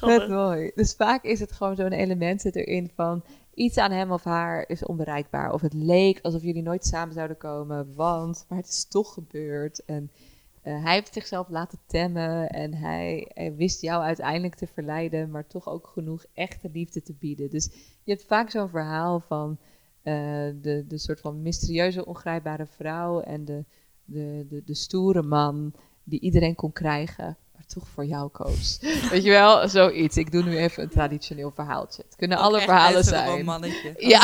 [0.00, 0.70] Vet mooi.
[0.74, 3.24] Dus vaak is het gewoon zo'n element zit erin van
[3.54, 5.52] iets aan hem of haar is onbereikbaar.
[5.52, 9.84] Of het leek alsof jullie nooit samen zouden komen, want, maar het is toch gebeurd.
[9.84, 10.10] En
[10.64, 15.46] uh, hij heeft zichzelf laten temmen en hij, hij, wist jou uiteindelijk te verleiden, maar
[15.46, 17.50] toch ook genoeg echte liefde te bieden.
[17.50, 17.64] Dus
[18.02, 19.58] je hebt vaak zo'n verhaal van
[20.04, 20.14] uh,
[20.60, 23.64] de, de soort van mysterieuze, ongrijpbare vrouw en de,
[24.04, 27.36] de, de, de stoere man die iedereen kon krijgen
[27.70, 28.78] toch voor jou koos.
[29.10, 30.16] Weet je wel, zoiets.
[30.16, 32.02] Ik doe nu even een traditioneel verhaaltje.
[32.02, 33.28] Het kunnen alle verhalen zijn.
[33.38, 33.94] Een mannetje.
[33.96, 34.20] Ja,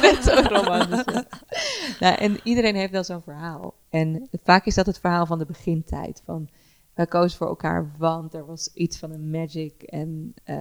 [0.00, 1.26] net zo'n romannetje.
[2.00, 3.74] nou, en iedereen heeft wel zo'n verhaal.
[3.90, 6.22] En vaak is dat het verhaal van de begintijd.
[6.24, 6.48] Van,
[6.94, 9.82] wij kozen voor elkaar, want er was iets van een magic.
[9.82, 10.56] En, uh,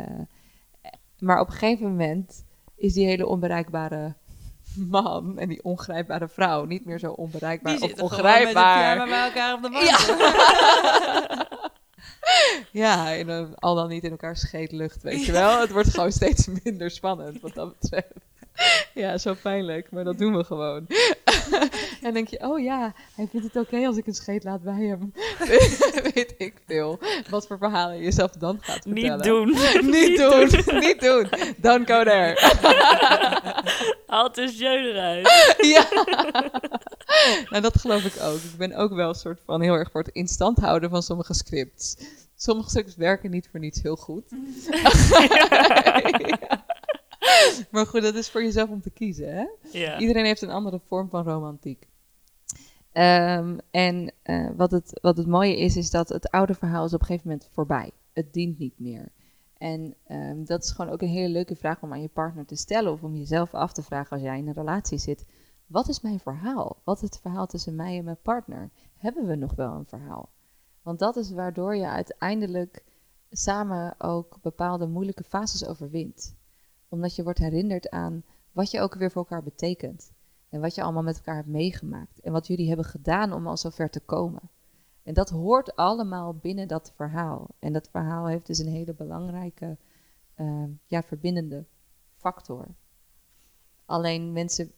[1.20, 4.16] maar op een gegeven moment is die hele onbereikbare
[4.76, 8.98] man en die ongrijpbare vrouw niet meer zo onbereikbaar die of ongrijpbaar.
[8.98, 9.84] Die bij elkaar op de bank.
[9.84, 11.48] Ja.
[12.72, 15.60] ja, en dan, al dan niet in elkaar scheetlucht, weet je wel.
[15.60, 18.14] Het wordt gewoon steeds minder spannend wat dat betreft.
[18.94, 20.88] Ja, zo pijnlijk, maar dat doen we gewoon.
[22.02, 24.84] en denk je, oh ja, hij vindt het oké als ik een scheet laat bij
[24.86, 25.14] hem.
[26.14, 27.00] Weet ik veel.
[27.30, 29.16] Wat voor verhalen je jezelf dan gaat vertellen.
[29.16, 29.48] Niet doen.
[29.92, 30.80] niet, doen.
[30.80, 31.30] niet doen.
[31.58, 32.36] Don't go there.
[34.08, 35.56] Haal het eruit.
[35.62, 35.88] ja.
[37.50, 38.38] nou, dat geloof ik ook.
[38.38, 41.34] Ik ben ook wel een soort van heel erg voor het instand houden van sommige
[41.34, 41.96] scripts.
[42.42, 44.24] Sommige stukjes werken niet voor niets heel goed.
[44.70, 46.64] ja.
[47.72, 49.36] Maar goed, dat is voor jezelf om te kiezen.
[49.36, 49.46] Hè?
[49.72, 50.00] Ja.
[50.00, 51.88] Iedereen heeft een andere vorm van romantiek.
[52.94, 56.94] Um, en uh, wat, het, wat het mooie is, is dat het oude verhaal is
[56.94, 57.92] op een gegeven moment voorbij.
[58.14, 59.12] Het dient niet meer.
[59.58, 62.56] En um, dat is gewoon ook een hele leuke vraag om aan je partner te
[62.56, 65.26] stellen of om jezelf af te vragen als jij in een relatie zit.
[65.68, 66.82] Wat is mijn verhaal?
[66.84, 68.70] Wat is het verhaal tussen mij en mijn partner?
[68.98, 70.30] Hebben we nog wel een verhaal?
[70.82, 72.84] Want dat is waardoor je uiteindelijk
[73.30, 76.36] samen ook bepaalde moeilijke fases overwint.
[76.90, 80.12] Omdat je wordt herinnerd aan wat je ook weer voor elkaar betekent.
[80.50, 82.20] En wat je allemaal met elkaar hebt meegemaakt.
[82.20, 84.50] En wat jullie hebben gedaan om al zover te komen.
[85.04, 87.48] En dat hoort allemaal binnen dat verhaal.
[87.60, 89.78] En dat verhaal heeft dus een hele belangrijke,
[90.36, 91.66] uh, ja, verbindende
[92.16, 92.68] factor.
[93.86, 94.72] Alleen mensen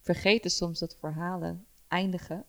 [0.00, 2.44] vergeten soms dat verhalen eindigen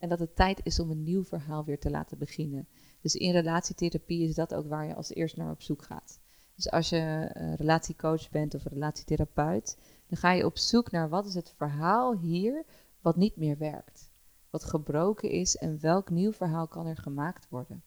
[0.00, 2.68] en dat het tijd is om een nieuw verhaal weer te laten beginnen.
[3.00, 6.20] Dus in relatietherapie is dat ook waar je als eerst naar op zoek gaat.
[6.54, 11.26] Dus als je een relatiecoach bent of relatietherapeut, dan ga je op zoek naar wat
[11.26, 12.64] is het verhaal hier
[13.00, 14.10] wat niet meer werkt.
[14.50, 17.82] Wat gebroken is en welk nieuw verhaal kan er gemaakt worden.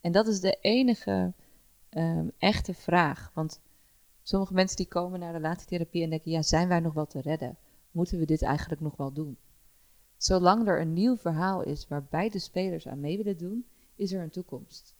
[0.00, 1.34] En dat is de enige
[1.90, 3.30] um, echte vraag.
[3.34, 3.60] Want
[4.22, 7.58] sommige mensen die komen naar relatietherapie en denken, ja, zijn wij nog wel te redden?
[7.90, 9.38] Moeten we dit eigenlijk nog wel doen?
[10.20, 14.22] Zolang er een nieuw verhaal is waar beide spelers aan mee willen doen, is er
[14.22, 14.94] een toekomst.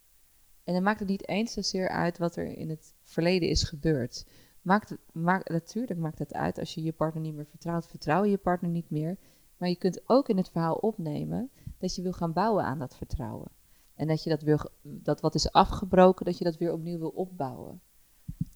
[0.65, 4.27] En dan maakt het niet eens zozeer uit wat er in het verleden is gebeurd.
[4.63, 8.31] Maakt, maakt, natuurlijk maakt het uit als je je partner niet meer vertrouwt, vertrouw je
[8.31, 9.17] je partner niet meer.
[9.57, 12.97] Maar je kunt ook in het verhaal opnemen dat je wil gaan bouwen aan dat
[12.97, 13.51] vertrouwen.
[13.95, 17.81] En dat je dat, dat wat is afgebroken, dat je dat weer opnieuw wil opbouwen.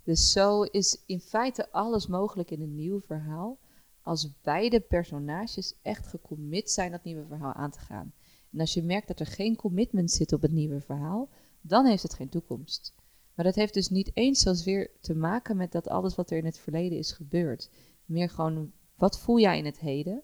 [0.03, 3.59] Dus zo is in feite alles mogelijk in een nieuw verhaal.
[4.05, 8.13] Als beide personages echt gecommit zijn dat nieuwe verhaal aan te gaan.
[8.53, 11.29] En als je merkt dat er geen commitment zit op het nieuwe verhaal,
[11.61, 12.95] dan heeft het geen toekomst.
[13.35, 16.45] Maar dat heeft dus niet eens zozeer te maken met dat alles wat er in
[16.45, 17.71] het verleden is gebeurd.
[18.05, 20.23] Meer gewoon, wat voel jij in het heden?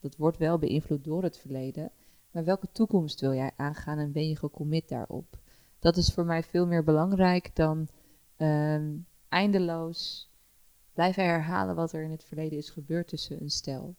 [0.00, 1.92] Dat wordt wel beïnvloed door het verleden.
[2.30, 5.38] Maar welke toekomst wil jij aangaan en ben je gecommit daarop?
[5.78, 7.88] Dat is voor mij veel meer belangrijk dan
[8.36, 8.96] ehm,
[9.28, 10.30] eindeloos
[10.96, 13.94] blijven herhalen wat er in het verleden is gebeurd tussen een stel.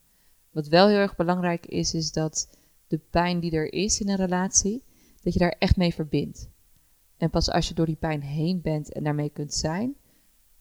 [0.52, 2.50] Wat wel heel erg belangrijk is, is dat
[2.88, 4.84] de pijn die er is in een relatie,
[5.22, 6.50] dat je daar echt mee verbindt.
[7.18, 9.95] En pas als je door die pijn heen bent en daarmee kunt zijn,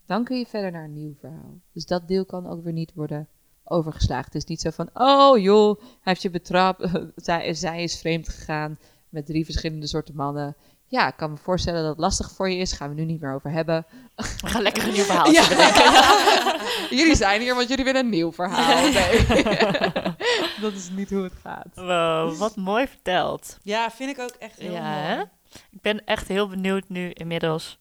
[0.07, 1.61] dan kun je verder naar een nieuw verhaal.
[1.73, 3.29] Dus dat deel kan ook weer niet worden
[3.65, 4.25] overgeslagen.
[4.25, 8.29] Het is niet zo van, oh joh, hij heeft je betrapt, zij, zij is vreemd
[8.29, 8.79] gegaan
[9.09, 10.57] met drie verschillende soorten mannen.
[10.89, 12.73] Ja, ik kan me voorstellen dat het lastig voor je is.
[12.73, 13.87] Gaan we nu niet meer over hebben.
[14.15, 15.49] We gaan lekker een nieuw verhaal ja.
[15.49, 15.87] bedenken.
[16.99, 18.85] jullie zijn hier, want jullie willen een nieuw verhaal.
[18.93, 19.43] Nee.
[20.61, 21.69] dat is niet hoe het gaat.
[21.75, 23.59] Wow, wat mooi verteld.
[23.63, 25.25] Ja, vind ik ook echt heel ja, mooi.
[25.71, 27.79] Ik ben echt heel benieuwd nu inmiddels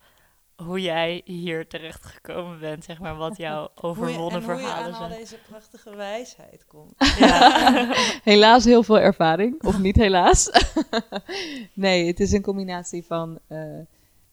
[0.55, 4.83] hoe jij hier terecht gekomen bent, zeg maar, wat jouw overwonnen verhalen zijn.
[4.83, 6.93] hoe je aan al deze prachtige wijsheid komt.
[7.19, 7.93] Ja.
[8.23, 10.49] helaas heel veel ervaring, of niet helaas.
[11.73, 13.39] nee, het is een combinatie van...
[13.49, 13.81] Uh,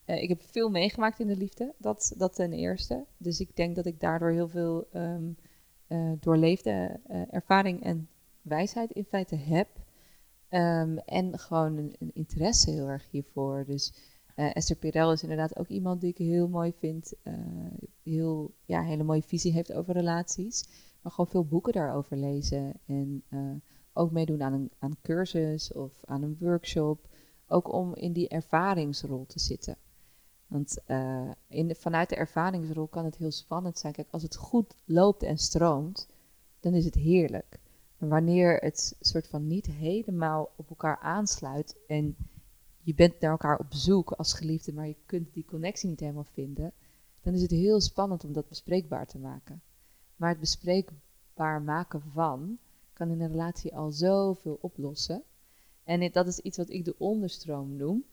[0.04, 3.04] ik heb veel meegemaakt in de liefde, dat, dat ten eerste.
[3.16, 5.36] Dus ik denk dat ik daardoor heel veel um,
[5.88, 7.00] uh, doorleefde
[7.30, 8.08] ervaring en
[8.42, 9.68] wijsheid in feite heb.
[10.50, 13.64] Um, en gewoon een, een interesse heel erg hiervoor.
[13.66, 13.92] Dus
[14.36, 17.14] uh, Esther Pirel is inderdaad ook iemand die ik heel mooi vind.
[17.24, 17.34] Uh,
[18.02, 20.64] heel, ja, hele mooie visie heeft over relaties.
[21.00, 22.72] Maar gewoon veel boeken daarover lezen.
[22.86, 23.54] En uh,
[23.92, 27.08] ook meedoen aan een aan cursus of aan een workshop.
[27.46, 29.76] Ook om in die ervaringsrol te zitten.
[30.46, 30.78] Want
[31.48, 33.92] in vanuit de ervaringsrol kan het heel spannend zijn.
[33.92, 36.08] Kijk, als het goed loopt en stroomt,
[36.60, 37.60] dan is het heerlijk.
[37.98, 42.16] Maar wanneer het soort van niet helemaal op elkaar aansluit en
[42.82, 46.26] je bent naar elkaar op zoek als geliefde, maar je kunt die connectie niet helemaal
[46.32, 46.72] vinden,
[47.20, 49.62] dan is het heel spannend om dat bespreekbaar te maken.
[50.16, 52.58] Maar het bespreekbaar maken van
[52.92, 55.22] kan in een relatie al zoveel oplossen.
[55.84, 58.04] En dat is iets wat ik de onderstroom noem.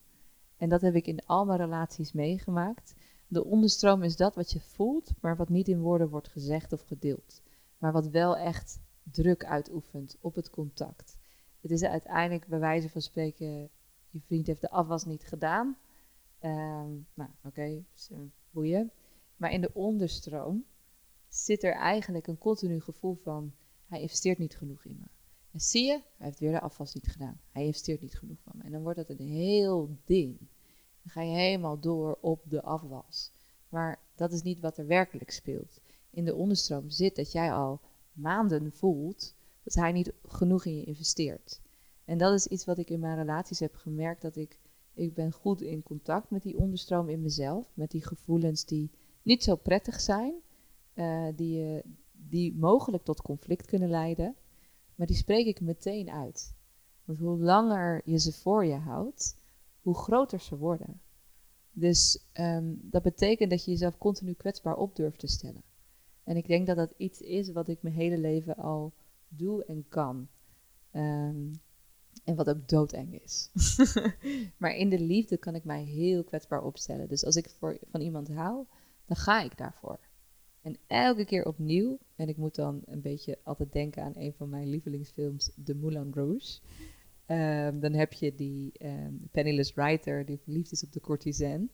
[0.57, 2.93] En dat heb ik in al mijn relaties meegemaakt.
[3.28, 6.82] De onderstroom is dat wat je voelt, maar wat niet in woorden wordt gezegd of
[6.82, 7.41] gedeeld.
[7.78, 11.17] Maar wat wel echt druk uitoefent op het contact.
[11.61, 13.70] Het is uiteindelijk bij wijze van spreken
[14.10, 15.78] je vriend heeft de afwas niet gedaan.
[16.39, 17.84] Ehm, nou, oké,
[18.51, 18.91] boeien.
[19.36, 20.66] Maar in de onderstroom
[21.28, 23.53] zit er eigenlijk een continu gevoel van...
[23.88, 25.07] hij investeert niet genoeg in me.
[25.51, 27.41] En zie je, hij heeft weer de afwas niet gedaan.
[27.51, 28.64] Hij investeert niet genoeg van me.
[28.64, 30.38] En dan wordt dat een heel ding.
[31.01, 33.32] Dan ga je helemaal door op de afwas.
[33.70, 35.82] Maar dat is niet wat er werkelijk speelt.
[36.10, 37.82] In de onderstroom zit dat jij al
[38.12, 41.62] maanden voelt dat hij niet genoeg in je investeert.
[42.10, 44.60] En dat is iets wat ik in mijn relaties heb gemerkt, dat ik,
[44.93, 48.91] ik ben goed in contact met die onderstroom in mezelf, met die gevoelens die
[49.22, 50.34] niet zo prettig zijn,
[50.93, 51.82] uh, die,
[52.12, 54.36] die mogelijk tot conflict kunnen leiden,
[54.95, 56.55] maar die spreek ik meteen uit.
[57.05, 59.38] Want hoe langer je ze voor je houdt,
[59.82, 61.01] hoe groter ze worden.
[61.72, 65.64] Dus um, dat betekent dat je jezelf continu kwetsbaar op durft te stellen.
[66.24, 68.93] En ik denk dat dat iets is wat ik mijn hele leven al
[69.28, 70.28] doe en kan.
[70.93, 71.51] Um,
[72.30, 73.49] en wat ook doodeng is.
[74.61, 77.07] maar in de liefde kan ik mij heel kwetsbaar opstellen.
[77.07, 78.65] Dus als ik voor, van iemand hou,
[79.05, 79.99] dan ga ik daarvoor.
[80.61, 84.49] En elke keer opnieuw, en ik moet dan een beetje altijd denken aan een van
[84.49, 86.59] mijn lievelingsfilms, The Moulin Rouge.
[87.27, 91.69] Um, dan heb je die um, penniless writer die verliefd is op de courtisan.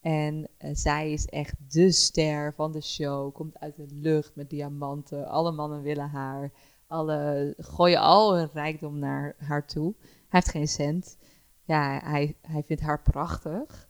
[0.00, 4.50] En uh, zij is echt de ster van de show, komt uit de lucht met
[4.50, 6.52] diamanten, alle mannen willen haar
[6.88, 9.94] alle, gooien al hun rijkdom naar haar toe.
[10.00, 11.18] Hij heeft geen cent.
[11.64, 13.88] Ja, hij, hij vindt haar prachtig.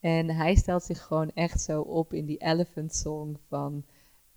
[0.00, 3.84] En hij stelt zich gewoon echt zo op in die Elephant Song van...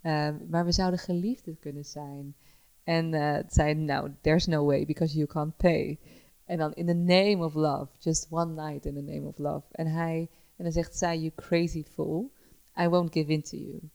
[0.01, 2.35] Uh, maar we zouden geliefd kunnen zijn.
[2.83, 5.99] En uh, zei, nou, there's no way because you can't pay.
[6.45, 9.63] En dan in the name of love, just one night in the name of love.
[9.71, 12.31] En hij, en dan zegt zij, you crazy fool,
[12.79, 13.89] I won't give in to you.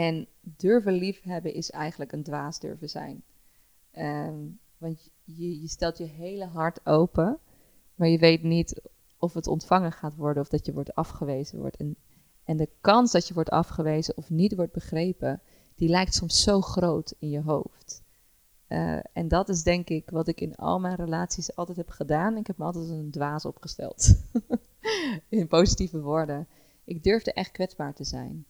[0.00, 3.22] En durven liefhebben is eigenlijk een dwaas durven zijn.
[3.90, 4.38] Ehm,
[4.78, 7.38] want je, je stelt je hele hart open,
[7.94, 8.80] maar je weet niet
[9.18, 11.76] of het ontvangen gaat worden of dat je wordt afgewezen wordt.
[11.76, 11.96] En,
[12.44, 15.42] en de kans dat je wordt afgewezen of niet wordt begrepen,
[15.74, 18.02] die lijkt soms zo groot in je hoofd.
[18.66, 22.36] Eh, en dat is denk ik wat ik in al mijn relaties altijd heb gedaan.
[22.36, 24.22] Ik heb me altijd een dwaas opgesteld.
[25.28, 26.48] in positieve woorden.
[26.84, 28.46] Ik durfde echt kwetsbaar te zijn.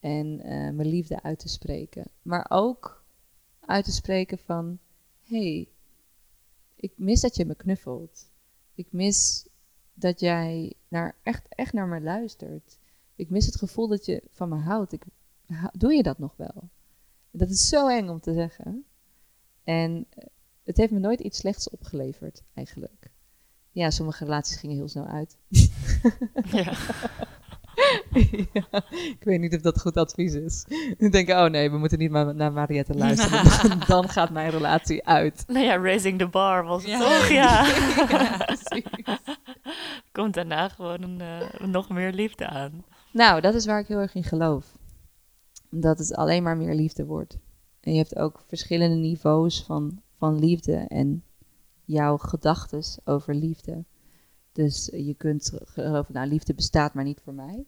[0.00, 2.04] En eh, mijn liefde uit te spreken.
[2.22, 3.04] Maar ook
[3.60, 4.78] uit te spreken van...
[5.22, 5.68] hey,
[6.76, 8.30] ik mis dat je me knuffelt.
[8.74, 9.46] Ik mis
[9.94, 12.78] dat jij naar, echt, echt naar me luistert.
[13.14, 14.92] Ik mis het gevoel dat je van me houdt.
[14.92, 15.04] Ik,
[15.72, 16.68] doe je dat nog wel?
[17.30, 18.84] Dat is zo eng om te zeggen.
[19.64, 20.24] En eh,
[20.62, 23.10] het heeft me nooit iets slechts opgeleverd, eigenlijk.
[23.70, 25.36] Ja, sommige relaties gingen heel snel uit.
[26.52, 26.78] Ja.
[28.52, 30.66] ja, ik weet niet of dat goed advies is.
[30.98, 33.80] Ik denk, oh nee, we moeten niet maar naar Mariette luisteren.
[33.86, 35.44] dan gaat mijn relatie uit.
[35.46, 37.28] Nou ja, raising the bar was het toch?
[37.28, 37.66] Ja.
[38.08, 39.18] ja
[40.12, 42.84] Komt daarna gewoon een, uh, nog meer liefde aan.
[43.12, 44.64] Nou, dat is waar ik heel erg in geloof.
[45.70, 47.38] Dat het alleen maar meer liefde wordt.
[47.80, 51.24] En je hebt ook verschillende niveaus van, van liefde en
[51.84, 53.84] jouw gedachten over liefde.
[54.56, 57.66] Dus je kunt geloven, nou, liefde bestaat maar niet voor mij.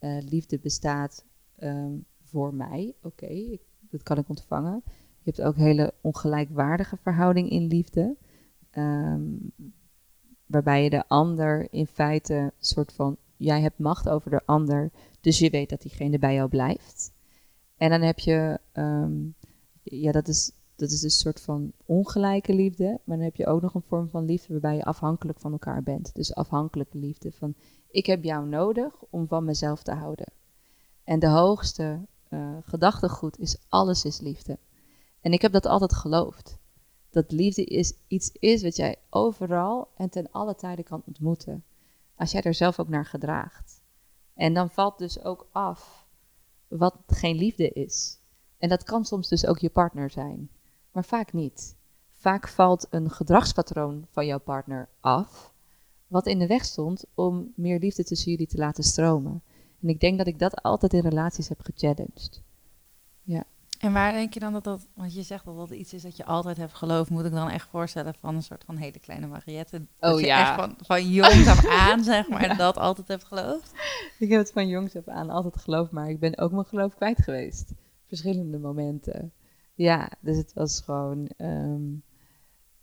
[0.00, 1.24] Uh, liefde bestaat
[1.58, 2.94] um, voor mij.
[3.02, 3.58] Oké,
[3.90, 4.82] dat kan ik ontvangen.
[5.22, 8.16] Je hebt ook hele ongelijkwaardige verhouding in liefde.
[8.72, 9.52] Um,
[10.46, 14.90] waarbij je de ander in feite een soort van, jij hebt macht over de ander,
[15.20, 17.12] dus je weet dat diegene bij jou blijft.
[17.76, 19.34] En dan heb je, um,
[19.82, 23.62] ja, dat is, dat is een soort van ongelijke liefde, maar dan heb je ook
[23.62, 26.14] nog een vorm van liefde waarbij je afhankelijk van elkaar bent.
[26.14, 27.54] Dus afhankelijke liefde van,
[27.90, 30.32] ik heb jou nodig om van mezelf te houden.
[31.04, 34.58] En de hoogste uh, gedachtegoed is, alles is liefde.
[35.20, 36.58] En ik heb dat altijd geloofd
[37.16, 41.64] dat liefde is, iets is wat jij overal en ten alle tijden kan ontmoeten.
[42.14, 43.80] Als jij er zelf ook naar gedraagt.
[44.34, 46.06] En dan valt dus ook af
[46.68, 48.20] wat geen liefde is.
[48.58, 50.50] En dat kan soms dus ook je partner zijn,
[50.96, 51.76] maar vaak niet.
[52.16, 55.52] Vaak valt een gedragspatroon van jouw partner af,
[56.06, 59.42] wat in de weg stond om meer liefde tussen jullie te laten stromen.
[59.82, 62.42] En ik denk dat ik dat altijd in relaties heb gechallenged.
[63.22, 63.44] Ja.
[63.78, 66.16] En waar denk je dan dat dat, want je zegt dat dat iets is dat
[66.16, 69.26] je altijd hebt geloofd, moet ik dan echt voorstellen van een soort van hele kleine
[69.26, 69.86] Mariette?
[69.98, 70.40] Dat oh je ja.
[70.40, 72.54] Echt van, van jongs af aan, zeg maar, ja.
[72.54, 73.72] dat altijd hebt geloofd?
[74.18, 76.94] Ik heb het van jongs af aan altijd geloofd, maar ik ben ook mijn geloof
[76.94, 77.72] kwijt geweest.
[78.06, 79.32] Verschillende momenten.
[79.76, 82.02] Ja, dus het was gewoon, um,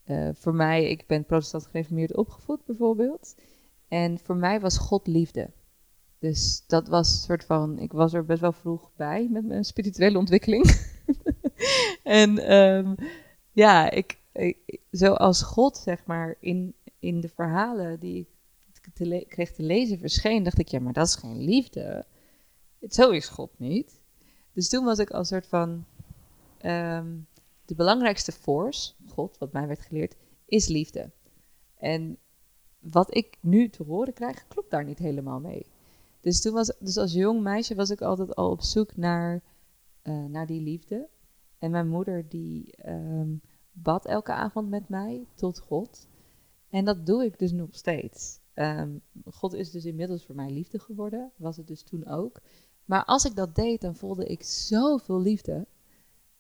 [0.06, 3.36] uh, voor mij, ik ben protestant gereformeerd opgevoed bijvoorbeeld.
[3.88, 5.50] En voor mij was God liefde.
[6.20, 9.64] Dus dat was een soort van, ik was er best wel vroeg bij met mijn
[9.64, 10.92] spirituele ontwikkeling.
[12.04, 12.96] en um,
[13.52, 14.20] ja, ik,
[14.92, 18.28] zoals God, zeg maar, in, in de verhalen die
[18.82, 22.06] ik kreeg te lezen verscheen, dacht ik, ja, maar dat is geen liefde.
[22.90, 24.02] Zo is God niet.
[24.54, 25.86] Dus toen was ik als soort van,
[26.66, 27.28] um,
[27.66, 31.12] de belangrijkste force, God, wat mij werd geleerd, is liefde.
[31.78, 32.18] En
[32.80, 35.66] wat ik nu te horen krijg, klopt daar niet helemaal mee.
[36.22, 39.44] Dus toen was, dus als jong meisje was ik altijd al op zoek naar,
[40.04, 41.10] uh, naar die liefde.
[41.58, 43.42] En mijn moeder die um,
[43.72, 46.08] bad elke avond met mij tot God.
[46.70, 48.40] En dat doe ik dus nog steeds.
[48.56, 52.42] Um, God is dus inmiddels voor mij liefde geworden, was het dus toen ook.
[52.86, 55.68] Maar als ik dat deed, dan voelde ik zoveel liefde.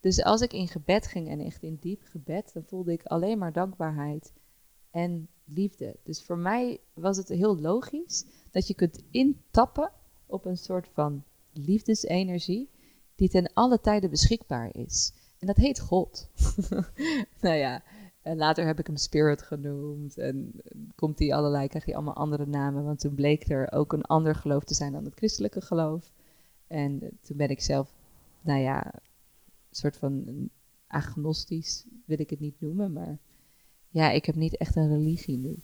[0.04, 3.38] Dus als ik in gebed ging en echt in diep gebed, dan voelde ik alleen
[3.38, 4.34] maar dankbaarheid
[4.91, 5.95] en liefde.
[6.04, 9.91] Dus voor mij was het heel logisch dat je kunt intappen
[10.26, 11.24] op een soort van
[11.54, 12.70] liefdesenergie
[13.16, 15.14] die ten alle tijden beschikbaar is.
[15.39, 16.30] En dat heet God.
[17.41, 17.84] nou ja,
[18.24, 20.18] later heb ik hem Spirit genoemd.
[20.18, 20.51] En
[20.95, 22.84] komt hij allerlei, krijg je allemaal andere namen.
[22.84, 26.12] Want toen bleek er ook een ander geloof te zijn dan het christelijke geloof.
[26.68, 27.93] En toen ben ik zelf,
[28.41, 28.93] nou ja,
[29.78, 30.49] soort van
[30.88, 32.93] agnostisch wil ik het niet noemen.
[32.93, 33.19] Maar
[33.89, 35.61] ja, ik heb niet echt een religie nu.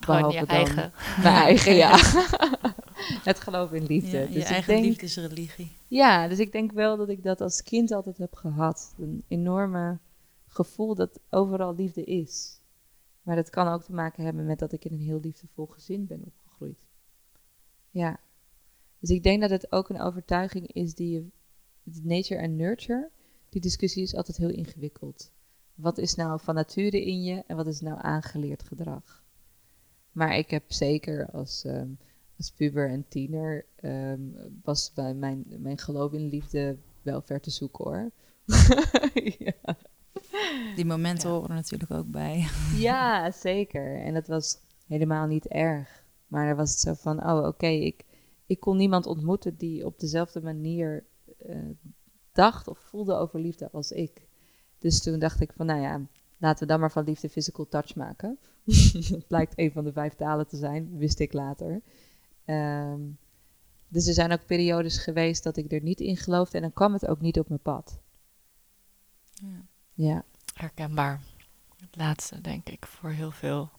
[0.00, 0.92] Gewoon je eigen.
[1.22, 1.96] Mijn eigen, ja.
[3.30, 4.18] het geloof in liefde.
[4.18, 5.76] Ja, dus je eigen denk, liefdesreligie.
[5.88, 8.94] Ja, dus ik denk wel dat ik dat als kind altijd heb gehad.
[8.98, 9.98] Een enorme
[10.46, 12.60] gevoel dat overal liefde is.
[13.22, 16.06] Maar dat kan ook te maken hebben met dat ik in een heel liefdevol gezin
[16.06, 16.78] ben opgegroeid.
[17.90, 18.20] Ja.
[18.98, 21.26] Dus ik denk dat het ook een overtuiging is die je.
[22.02, 23.10] Nature en nurture,
[23.54, 25.30] die discussie is altijd heel ingewikkeld.
[25.74, 29.22] Wat is nou van nature in je en wat is nou aangeleerd gedrag?
[30.12, 31.98] Maar ik heb zeker als, um,
[32.38, 37.50] als puber en tiener um, was bij mijn, mijn geloof in liefde wel ver te
[37.50, 38.10] zoeken hoor.
[39.46, 39.76] ja.
[40.76, 42.46] Die momenten horen natuurlijk ook bij.
[42.88, 44.00] ja, zeker.
[44.00, 46.04] En dat was helemaal niet erg.
[46.26, 48.04] Maar er was het zo van, oh oké, ik,
[48.46, 51.04] ik kon niemand ontmoeten die op dezelfde manier
[51.46, 51.56] uh,
[52.34, 54.26] dacht of voelde over liefde als ik.
[54.78, 56.00] Dus toen dacht ik van, nou ja,
[56.36, 58.38] laten we dan maar van liefde physical touch maken.
[59.10, 61.82] dat blijkt een van de vijf talen te zijn, wist ik later.
[62.44, 63.00] Ehm,
[63.88, 66.92] dus er zijn ook periodes geweest dat ik er niet in geloofde en dan kwam
[66.92, 68.00] het ook niet op mijn pad.
[69.34, 69.66] Ja.
[69.92, 70.24] Ja,
[70.54, 71.20] Herkenbaar.
[71.76, 73.70] Het laatste, denk ik, voor heel veel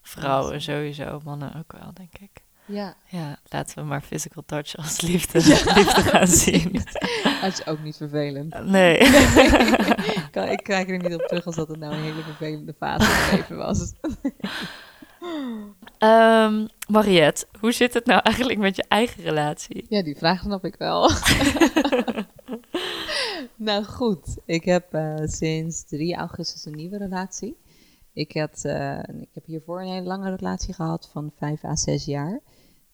[0.00, 2.42] vrouwen sowieso, mannen ook wel, denk ik.
[2.68, 2.94] Ja.
[3.06, 5.38] Ja, laten we maar physical touch als liefde,
[5.78, 6.72] liefde gaan zien.
[7.40, 8.64] dat is ook niet vervelend.
[8.64, 8.98] Nee.
[8.98, 12.74] ik, kan- ik kijk er niet op terug als dat het nou een hele vervelende
[12.78, 13.92] fase leven was.
[15.98, 19.86] Ehm, Mariette, hoe zit het nou eigenlijk met je eigen relatie?
[19.88, 21.10] Ja, die vraag snap ik wel.
[23.56, 27.56] nou goed, ik heb eh, sinds 3 augustus een nieuwe relatie.
[28.12, 32.04] Ik, had, eh, ik heb hiervoor een hele lange relatie gehad van 5 à 6
[32.04, 32.40] jaar.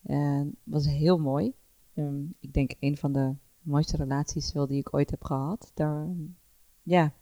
[0.04, 1.54] En was heel mooi.
[1.94, 5.70] Ehm, ik denk een van de mooiste relaties wel die ik ooit heb gehad.
[5.74, 6.08] Daar,
[6.82, 7.12] ja.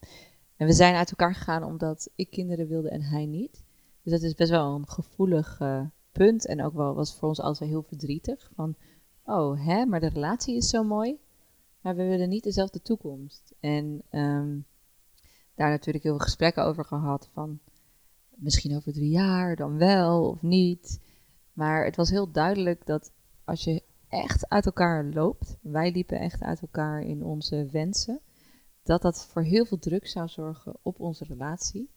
[0.56, 3.64] En we zijn uit elkaar gegaan omdat ik kinderen wilde en hij niet.
[4.02, 6.46] Dus dat is best wel een gevoelig eh, punt.
[6.46, 8.50] En ook wel was voor ons altijd heel verdrietig.
[8.54, 8.76] Van,
[9.24, 11.18] oh hè, maar de relatie is zo mooi.
[11.80, 13.54] Maar we willen niet dezelfde toekomst.
[13.60, 14.58] En ehm,
[15.54, 17.28] daar natuurlijk heel veel gesprekken over gehad.
[17.32, 17.58] Van
[18.34, 21.00] misschien over drie jaar, dan wel of niet.
[21.52, 23.12] Maar het was heel duidelijk dat
[23.44, 28.20] als je echt uit elkaar loopt, wij liepen echt uit elkaar in onze wensen,
[28.82, 31.90] dat dat voor heel veel druk zou zorgen op onze relatie.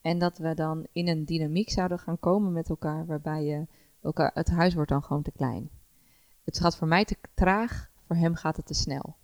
[0.00, 3.66] En dat we dan in een dynamiek zouden gaan komen met elkaar, waarbij je
[4.02, 5.70] elkaar, het huis wordt dan gewoon te klein.
[6.44, 9.16] Het gaat voor mij te traag, voor hem gaat het te snel.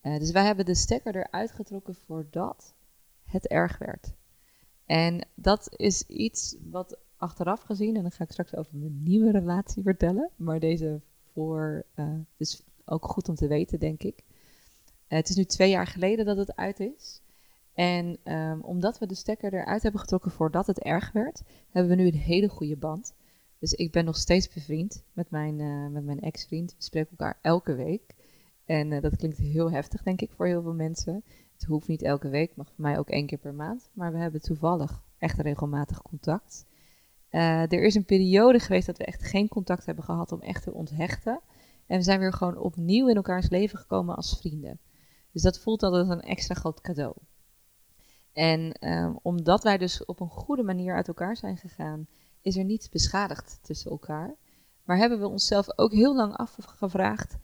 [0.00, 2.74] Eh, dus wij hebben de stekker eruit getrokken voordat
[3.24, 4.14] het erg werd.
[4.86, 9.30] En dat is iets wat achteraf gezien, en dan ga ik straks over mijn nieuwe
[9.30, 11.00] relatie vertellen, maar deze
[11.32, 14.24] voor, eh is ook goed om te weten, denk ik.
[15.06, 17.20] Eh, het is nu twee jaar geleden dat het uit is.
[17.74, 22.02] En ehm, omdat we de stekker eruit hebben getrokken voordat het erg werd, hebben we
[22.02, 23.14] nu een hele goede band.
[23.58, 26.74] Dus ik ben nog steeds bevriend met mijn, eh, met mijn ex-vriend.
[26.76, 28.14] We spreken elkaar elke week.
[28.64, 31.22] En dat klinkt heel heftig, denk ik, voor heel veel mensen.
[31.52, 33.90] Het hoeft niet elke week, mag voor mij ook één keer per maand.
[33.92, 36.66] Maar we hebben toevallig echt regelmatig contact.
[37.28, 40.62] Eh, er is een periode geweest dat we echt geen contact hebben gehad om echt
[40.62, 41.40] te onthechten.
[41.86, 44.80] En we zijn weer gewoon opnieuw in elkaars leven gekomen als vrienden.
[45.32, 47.14] Dus dat voelt altijd een extra groot cadeau.
[48.32, 52.06] En ehm, omdat wij dus op een goede manier uit elkaar zijn gegaan,
[52.40, 54.36] is er niets beschadigd tussen elkaar.
[54.84, 57.36] Maar hebben we onszelf ook heel lang afgevraagd,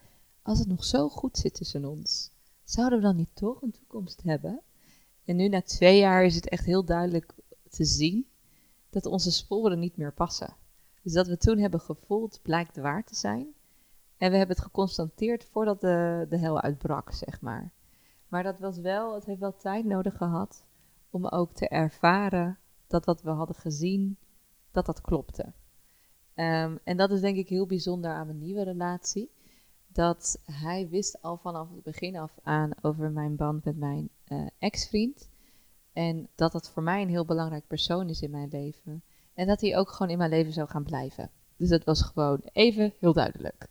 [0.43, 2.31] als het nog zo goed zit tussen ons,
[2.65, 4.61] zouden we dan niet toch een toekomst hebben?
[5.25, 7.35] En nu na twee jaar is het echt heel duidelijk
[7.69, 8.27] te zien
[8.95, 10.57] dat onze sporen niet meer passen.
[11.03, 13.55] Dus dat we toen hebben gevoeld blijkt waar te zijn.
[14.17, 17.73] En we hebben het geconstateerd voordat de, de hel uitbrak, zeg maar.
[18.29, 20.65] Maar dat was wel, het heeft wel tijd nodig gehad
[21.11, 24.19] om ook te ervaren dat wat we hadden gezien,
[24.71, 25.53] dat dat klopte.
[26.35, 29.31] Ehm, en dat is denk ik heel bijzonder aan mijn nieuwe relatie.
[29.87, 34.47] Dat hij wist al vanaf het begin af aan over mijn band met mijn eh,
[34.59, 35.31] ex-vriend.
[35.95, 39.03] En dat dat voor mij een heel belangrijk persoon is in mijn leven.
[39.35, 41.31] En dat hij ook gewoon in mijn leven zou gaan blijven.
[41.57, 43.69] Dus dat was gewoon even heel duidelijk.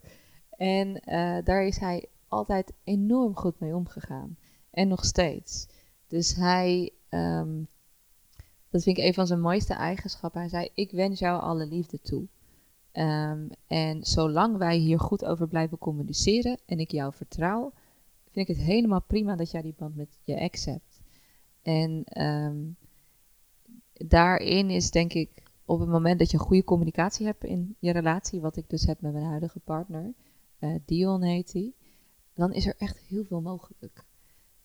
[0.49, 4.38] En eh, daar is hij altijd enorm goed mee omgegaan.
[4.71, 5.67] En nog steeds.
[6.07, 7.63] Dus hij, ehm,
[8.69, 10.39] dat vind ik een van zijn mooiste eigenschappen.
[10.39, 12.28] Hij zei: Ik wens jou alle liefde toe.
[12.91, 17.71] Ehm, en zolang wij hier goed over blijven communiceren en ik jou vertrouw,
[18.32, 20.92] vind ik het helemaal prima dat jij die band met je ex hebt.
[21.64, 22.57] En ehm,
[23.93, 28.41] daarin is denk ik op het moment dat je goede communicatie hebt in je relatie,
[28.41, 30.14] wat ik dus heb met mijn huidige partner,
[30.59, 31.74] eh, Dion heet hij,
[32.34, 34.03] dan is er echt heel veel mogelijk.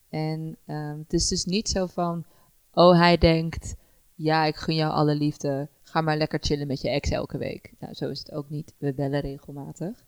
[0.09, 2.25] En ehm, het is dus niet zo van,
[2.73, 3.77] oh hij denkt,
[4.15, 7.73] ja ik gun jou alle liefde, ga maar lekker chillen met je ex elke week.
[7.79, 10.05] Nou zo is het ook niet, we bellen regelmatig.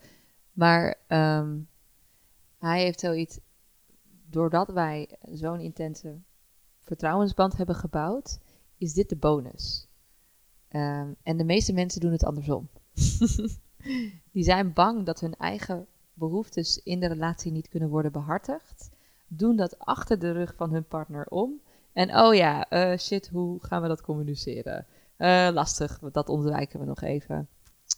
[0.52, 1.58] Maar ehm,
[2.58, 3.38] hij heeft zoiets,
[4.30, 6.20] doordat wij zo'n intense
[6.82, 8.38] vertrouwensband hebben gebouwd,
[8.76, 9.88] is dit de bonus.
[10.68, 12.68] Ehm, en de meeste mensen doen het andersom.
[14.32, 18.90] Die zijn bang dat hun eigen behoeftes in de relatie niet kunnen worden behartigd.
[19.26, 21.60] Doen dat achter de rug van hun partner om.
[21.92, 24.86] En oh ja, eh, shit, hoe gaan we dat communiceren?
[25.16, 27.48] Eh, lastig, dat ontwijken we nog even.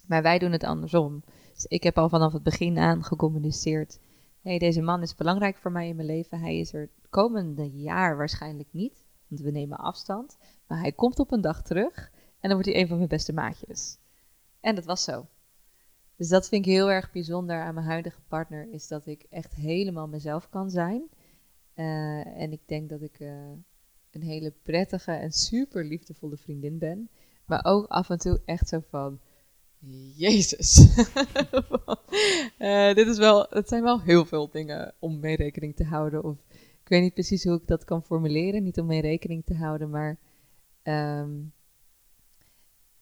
[0.07, 1.23] Maar wij doen het andersom.
[1.55, 3.99] Dus ik heb al vanaf het begin aan gecommuniceerd.
[4.43, 6.41] Hey, deze man is belangrijk voor mij in mijn leven.
[6.41, 9.05] Hij is er komende jaar waarschijnlijk niet.
[9.29, 10.37] Want we nemen afstand.
[10.67, 12.11] Maar hij komt op een dag terug.
[12.15, 13.99] En dan wordt hij een van mijn beste maatjes.
[14.61, 15.27] En dat was zo.
[16.17, 18.69] Dus dat vind ik heel erg bijzonder aan mijn huidige partner.
[18.71, 21.03] Is dat ik echt helemaal mezelf kan zijn.
[21.75, 23.31] Uh, en ik denk dat ik uh,
[24.11, 27.09] een hele prettige en super liefdevolle vriendin ben.
[27.45, 29.21] Maar ook af en toe echt zo van,
[30.17, 30.97] Jezus.
[32.59, 36.25] uh, dit is wel, het zijn wel heel veel dingen om mee rekening te houden.
[36.25, 36.37] Of
[36.83, 38.63] ik weet niet precies hoe ik dat kan formuleren.
[38.63, 40.19] Niet om mee rekening te houden, maar
[40.83, 41.53] um,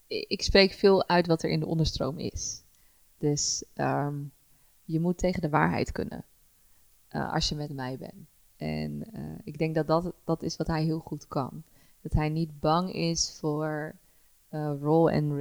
[0.06, 2.62] ik spreek veel uit wat er in de onderstroom is.
[3.18, 4.32] Dus um,
[4.84, 6.24] je moet tegen de waarheid kunnen
[7.12, 8.28] uh, als je met mij bent.
[8.56, 11.62] En uh, ik denk dat, dat dat is wat hij heel goed kan.
[12.00, 13.94] Dat hij niet bang is voor
[14.50, 15.36] uh, raw en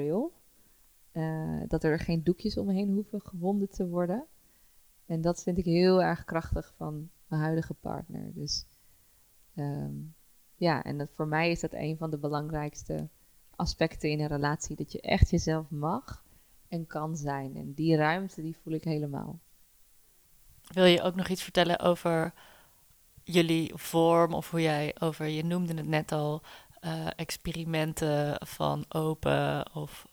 [1.19, 1.67] real.
[1.67, 4.25] dat er geen doekjes omheen hoeven gewonden te worden.
[5.05, 8.33] En dat vind ik heel erg krachtig van mijn huidige partner.
[8.33, 8.65] Dus
[9.55, 10.15] um,
[10.55, 13.07] ja, en voor mij is dat een van de belangrijkste
[13.55, 14.75] aspecten in een relatie.
[14.75, 16.23] Dat je echt jezelf mag
[16.67, 17.55] en kan zijn.
[17.55, 19.39] En die ruimte, die voel ik helemaal.
[20.67, 22.33] Wil je ook nog iets vertellen over
[23.23, 26.41] jullie vorm of hoe jij over, je noemde het net al,
[26.81, 30.07] uh, experimenten van open of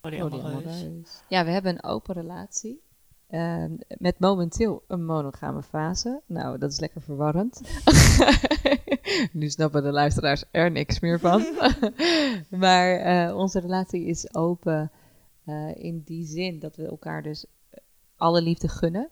[0.00, 1.22] polyamoreus?
[1.28, 2.82] Ja, we hebben een open relatie.
[3.30, 3.64] Uh,
[3.98, 6.20] met momenteel een monogame fase.
[6.26, 7.60] Nou, dat is lekker verwarrend.
[9.32, 11.46] nu snappen de luisteraars er niks meer van.
[12.64, 14.90] maar uh, onze relatie is open
[15.46, 17.46] uh, in die zin dat we elkaar dus
[18.16, 19.08] alle liefde gunnen.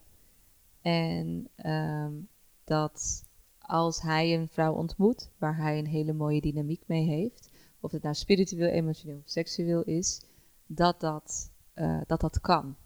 [0.83, 2.29] En um,
[2.65, 3.25] dat
[3.59, 8.03] als hij een vrouw ontmoet waar hij een hele mooie dynamiek mee heeft, of het
[8.03, 10.23] nou spiritueel, emotioneel of seksueel is,
[10.67, 12.77] dat dat, uh, dat, dat kan.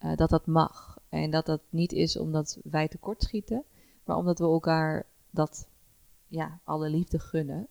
[0.00, 0.98] Uh, dat dat mag.
[1.08, 3.64] En dat dat niet is omdat wij tekortschieten,
[4.04, 5.68] maar omdat we elkaar dat,
[6.26, 7.68] ja, alle liefde gunnen.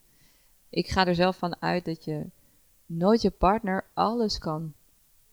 [0.70, 2.30] Ik ga er zelf van uit dat je
[2.86, 4.74] nooit je partner alles kan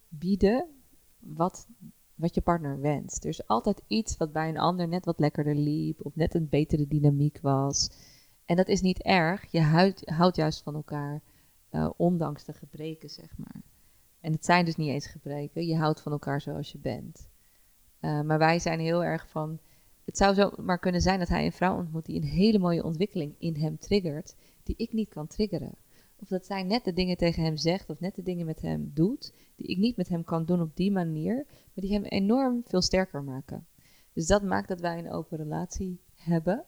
[0.09, 0.65] bieden
[1.19, 1.67] wat
[2.21, 3.23] wat je partner wenst.
[3.23, 6.49] Er is altijd iets wat bij een ander net wat lekkerder liep of net een
[6.49, 7.89] betere dynamiek was.
[8.45, 9.51] En dat is niet erg.
[9.51, 9.61] Je
[10.05, 11.21] houdt, juist van elkaar,
[11.71, 13.61] uh, ondanks de gebreken, zeg maar.
[14.21, 15.65] En het zijn dus niet eens gebreken.
[15.65, 17.29] Je houdt van elkaar zoals je bent.
[18.01, 19.59] Uh, maar wij zijn heel erg van.
[20.05, 22.83] Het zou zo maar kunnen zijn dat hij een vrouw ontmoet die een hele mooie
[22.83, 25.73] ontwikkeling in hem triggert, die ik niet kan triggeren.
[26.15, 28.91] Of dat zij net de dingen tegen hem zegt of net de dingen met hem
[28.93, 32.61] doet die ik niet met hem kan doen op die manier, maar die hem enorm
[32.65, 33.67] veel sterker maken.
[34.13, 36.65] Dus dat maakt dat wij een open relatie hebben.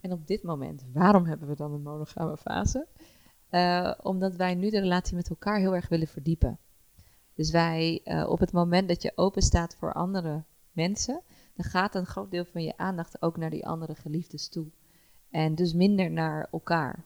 [0.00, 2.86] En op dit moment, waarom hebben we dan een monogame fase?
[3.50, 6.58] Uh, omdat wij nu de relatie met elkaar heel erg willen verdiepen.
[7.38, 11.20] Dus wij, uh, op het moment dat je open staat voor andere mensen,
[11.54, 14.66] dan gaat een groot deel van je aandacht ook naar die andere geliefdes toe.
[15.30, 17.04] En dus minder naar elkaar.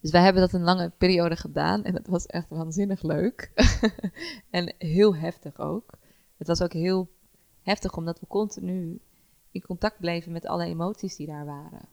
[0.00, 3.52] Dus wij hebben dat een lange periode gedaan en het was echt waanzinnig leuk.
[4.50, 5.92] en heel heftig ook.
[6.36, 7.08] Het was ook heel
[7.62, 9.00] heftig omdat we continu
[9.50, 11.88] in contact bleven met alle emoties die daar waren.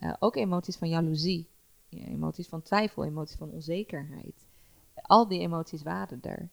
[0.00, 1.50] Uh, ook emoties van jaloezie,
[1.88, 4.46] emoties van twijfel, emoties van onzekerheid.
[4.94, 6.50] Al die emoties waren er.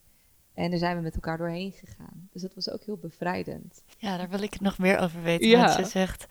[0.53, 2.29] En daar zijn we met elkaar doorheen gegaan.
[2.31, 3.83] Dus dat was ook heel bevrijdend.
[3.97, 5.47] Ja, daar wil ik nog meer over weten.
[5.47, 5.65] Ja.
[5.65, 6.25] Want je zegt,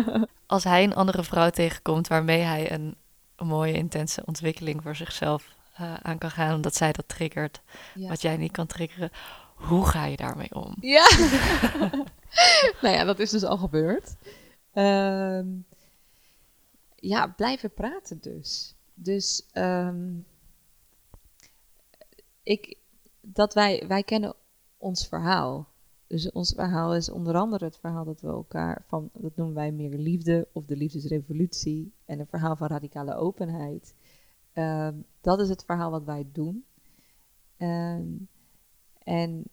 [0.46, 2.96] als hij een andere vrouw tegenkomt waarmee hij een
[3.42, 7.60] een mooie intense ontwikkeling voor zichzelf uh, aan kan gaan, omdat zij dat triggert,
[7.94, 9.10] wat jij niet kan triggeren.
[9.54, 10.76] Hoe ga je daarmee om?
[10.80, 11.08] Ja,
[12.82, 14.14] nou ja, dat is dus al gebeurd.
[14.74, 15.64] Um,
[16.96, 18.74] ja, blijven praten dus.
[18.94, 20.26] Dus um,
[22.42, 22.76] ik,
[23.22, 24.34] dat wij, wij kennen
[24.76, 25.68] ons verhaal.
[26.06, 29.72] Dus ons verhaal is onder andere het verhaal dat we elkaar van, dat noemen wij
[29.72, 33.94] meer liefde of de liefdesrevolutie en een verhaal van radicale openheid.
[34.54, 34.88] Uh,
[35.20, 36.64] dat is het verhaal wat wij doen.
[37.58, 38.28] Um,
[38.98, 39.44] en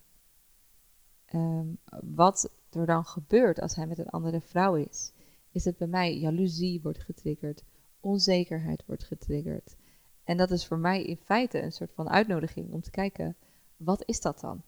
[1.34, 1.78] um,
[2.16, 5.12] wat er dan gebeurt als hij met een andere vrouw is,
[5.52, 7.64] is dat bij mij jaloezie wordt getriggerd,
[8.00, 9.76] onzekerheid wordt getriggerd.
[10.24, 13.36] En dat is voor mij in feite een soort van uitnodiging om te kijken,
[13.80, 14.62] wat is dat dan?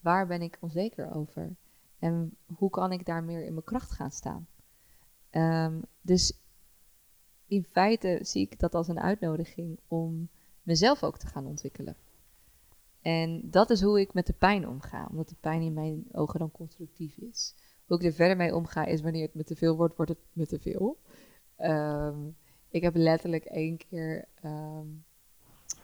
[0.00, 1.56] Waar ben ik onzeker over?
[1.98, 4.48] En hoe kan ik daar meer in mijn kracht gaan staan?
[5.30, 6.38] Um, dus
[7.46, 10.28] in feite zie ik dat als een uitnodiging om
[10.62, 11.96] mezelf ook te gaan ontwikkelen.
[13.02, 16.38] En dat is hoe ik met de pijn omga, omdat de pijn in mijn ogen
[16.38, 17.54] dan constructief is.
[17.86, 20.20] Hoe ik er verder mee omga is wanneer het me te veel wordt, wordt het
[20.32, 20.98] me te veel.
[21.58, 22.36] Um,
[22.68, 25.04] ik heb letterlijk één keer um,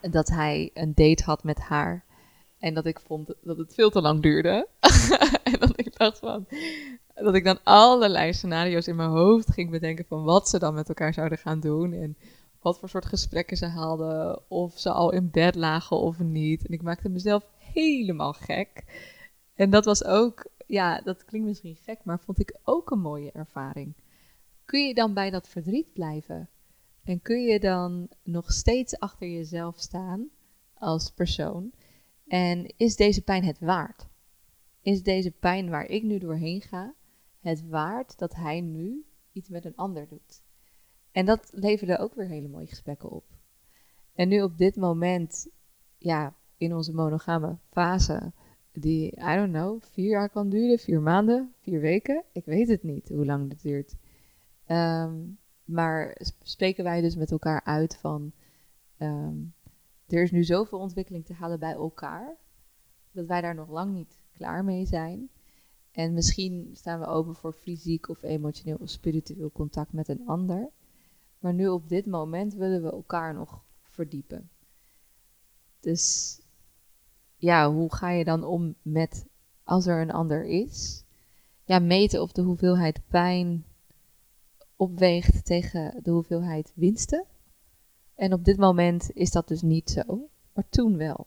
[0.00, 2.04] dat hij een date had met haar.
[2.58, 4.68] En dat ik vond dat het veel te lang duurde.
[5.52, 6.46] en dat ik dacht van.
[7.14, 10.88] Dat ik dan allerlei scenario's in mijn hoofd ging bedenken van wat ze dan met
[10.88, 11.92] elkaar zouden gaan doen.
[11.92, 12.16] En
[12.60, 14.50] wat voor soort gesprekken ze hadden.
[14.50, 16.66] Of ze al in bed lagen of niet.
[16.66, 18.84] En ik maakte mezelf helemaal gek.
[19.54, 23.32] En dat was ook, ja, dat klinkt misschien gek, maar vond ik ook een mooie
[23.32, 23.94] ervaring.
[24.64, 26.48] Kun je dan bij dat verdriet blijven?
[27.04, 30.28] En kun je dan nog steeds achter jezelf staan
[30.74, 31.72] als persoon?
[32.26, 34.06] En is deze pijn het waard?
[34.82, 36.94] Is deze pijn waar ik nu doorheen ga,
[37.40, 40.42] het waard dat hij nu iets met een ander doet?
[41.12, 43.24] En dat leverde ook weer hele mooie gesprekken op.
[44.14, 45.48] En nu op dit moment,
[45.98, 48.32] ja, in onze monogame fase,
[48.72, 52.24] die, I don't know, vier jaar kan duren, vier maanden, vier weken.
[52.32, 53.94] Ik weet het niet hoe lang dit duurt.
[54.66, 55.14] Ehm,
[55.64, 58.32] maar spreken wij dus met elkaar uit van,
[58.96, 59.34] ehm,
[60.06, 62.36] er is nu zoveel ontwikkeling te halen bij elkaar,
[63.12, 65.30] dat wij daar nog lang niet klaar mee zijn.
[65.90, 70.70] En misschien staan we open voor fysiek of emotioneel of spiritueel contact met een ander.
[71.38, 74.50] Maar nu op dit moment willen we elkaar nog verdiepen.
[75.80, 76.38] Dus
[77.36, 79.26] ja, hoe ga je dan om met
[79.64, 81.04] als er een ander is?
[81.64, 83.64] Ja, meten of de hoeveelheid pijn
[84.76, 87.24] opweegt tegen de hoeveelheid winsten.
[88.16, 91.26] En op dit moment is dat dus niet zo, maar toen wel.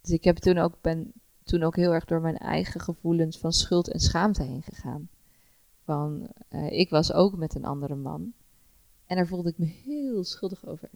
[0.00, 1.12] Dus ik heb toen ook, ben
[1.44, 5.08] toen ook heel erg door mijn eigen gevoelens van schuld en schaamte heen gegaan.
[5.84, 8.32] Van, uh, ik was ook met een andere man.
[9.06, 10.90] En daar voelde ik me heel schuldig over.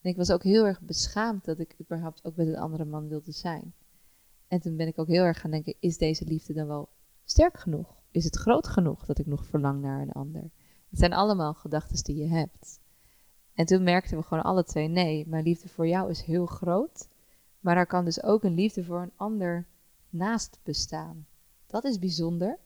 [0.00, 3.08] En ik was ook heel erg beschaamd dat ik überhaupt ook met een andere man
[3.08, 3.74] wilde zijn.
[4.48, 6.88] En toen ben ik ook heel erg gaan denken, is deze liefde dan wel
[7.24, 7.96] sterk genoeg?
[8.10, 10.42] Is het groot genoeg dat ik nog verlang naar een ander?
[10.90, 12.80] Het zijn allemaal gedachten die je hebt.
[13.58, 17.08] En toen merkten we gewoon alle twee, nee, mijn liefde voor jou is heel groot.
[17.60, 19.66] Maar er kan dus ook een liefde voor een ander
[20.08, 21.26] naast bestaan.
[21.66, 22.58] Dat is bijzonder.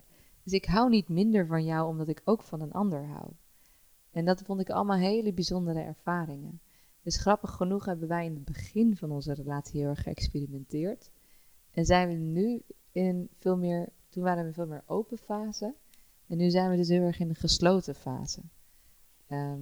[0.43, 3.31] Dus ik hou niet minder van jou omdat ik ook van een ander hou.
[4.11, 6.61] En dat vond ik allemaal hele bijzondere ervaringen.
[7.03, 11.11] Dus grappig genoeg hebben wij in het begin van onze relatie heel erg geëxperimenteerd.
[11.71, 15.75] En zijn we nu in veel meer, toen waren we veel meer open fase.
[16.27, 18.41] En nu zijn we dus heel erg in de gesloten fase.
[19.27, 19.61] Ehm,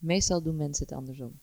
[0.00, 1.38] meestal doen mensen het andersom.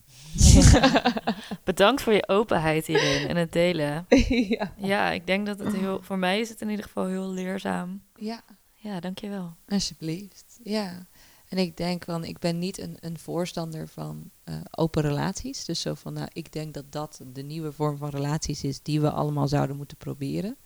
[1.63, 4.05] Bedankt voor je openheid hierin en het delen.
[4.57, 4.73] ja.
[4.77, 8.01] ja, ik denk dat het heel, voor mij is het in ieder geval heel leerzaam.
[8.15, 8.41] Ja.
[8.73, 9.55] Ja, dankjewel.
[9.67, 10.59] Alsjeblieft.
[10.63, 11.07] Ja.
[11.47, 15.65] En ik denk van, ik ben niet een, een voorstander van uh, open relaties.
[15.65, 19.01] Dus zo van, nou, ik denk dat dat de nieuwe vorm van relaties is die
[19.01, 20.57] we allemaal zouden moeten proberen.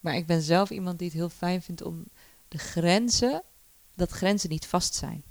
[0.00, 2.04] Maar ik ben zelf iemand die het heel fijn vindt om
[2.48, 3.42] de grenzen,
[3.94, 5.24] dat grenzen niet vast zijn.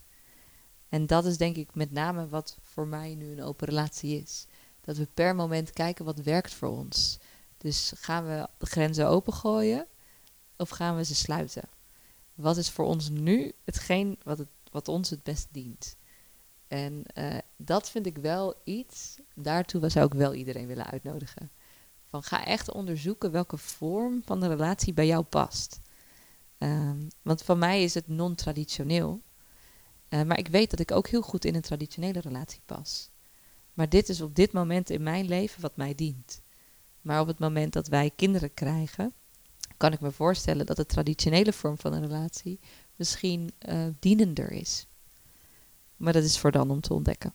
[0.90, 4.46] En dat is denk ik met name wat voor mij nu een open relatie is.
[4.82, 7.20] Dat we per moment kijken wat werkt voor ons.
[7.58, 9.88] Dus gaan we de grenzen opengooien
[10.58, 11.70] of gaan we ze sluiten?
[12.34, 15.96] Wat is voor ons nu hetgeen wat, het, wat ons het best dient?
[16.68, 21.52] En uh, dat vind ik wel iets, daartoe zou ik wel iedereen willen uitnodigen.
[22.06, 25.80] Van ga echt onderzoeken welke vorm van de relatie bij jou past.
[26.58, 29.22] Um, want voor mij is het non-traditioneel.
[30.10, 33.10] Uh, maar ik weet dat ik ook heel goed in een traditionele relatie pas.
[33.74, 36.42] Maar dit is op dit moment in mijn leven wat mij dient.
[37.02, 39.14] Maar op het moment dat wij kinderen krijgen,
[39.78, 42.60] kan ik me voorstellen dat de traditionele vorm van een relatie
[42.96, 44.88] misschien uh, dienender is.
[45.98, 47.34] Maar dat is voor dan om te ontdekken.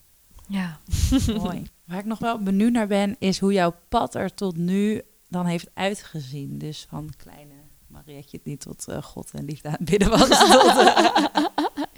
[0.48, 0.80] Ja,
[1.26, 1.66] mooi.
[1.84, 5.46] Waar ik nog wel benieuwd naar ben, is hoe jouw pad er tot nu dan
[5.46, 6.58] heeft uitgezien.
[6.58, 7.54] Dus van kleine
[7.86, 10.28] Marietje niet tot uh, God en liefde aan bidden was.
[10.50, 11.08] tot, uh,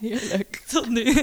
[0.00, 0.62] Heerlijk.
[0.68, 1.04] Tot nu.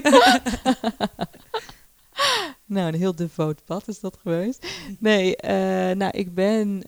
[2.74, 4.66] nou, een heel devoot pad is dat geweest.
[4.98, 5.50] Nee, uh,
[5.96, 6.82] nou, ik ben,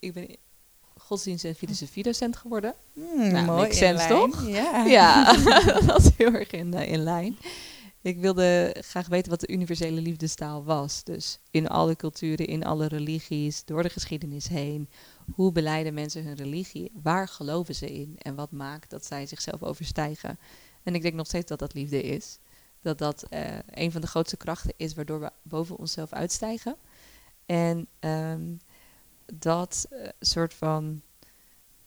[0.00, 0.36] ik ben
[1.08, 2.74] godsdienst- en filosofie-docent geworden.
[2.92, 4.48] Mm, nou, mooi, sense, toch?
[4.48, 5.32] Ja, ja
[5.86, 7.36] dat is heel erg in, in lijn.
[8.02, 11.04] Ik wilde graag weten wat de universele liefdestaal was.
[11.04, 14.88] Dus in alle culturen, in alle religies, door de geschiedenis heen.
[15.34, 16.90] Hoe beleiden mensen hun religie?
[17.02, 18.14] Waar geloven ze in?
[18.18, 20.38] En wat maakt dat zij zichzelf overstijgen?
[20.88, 22.38] En ik denk nog steeds dat dat liefde is.
[22.80, 26.76] Dat dat uh, een van de grootste krachten is waardoor we boven onszelf uitstijgen.
[27.46, 28.58] En um,
[29.34, 31.02] dat uh, soort van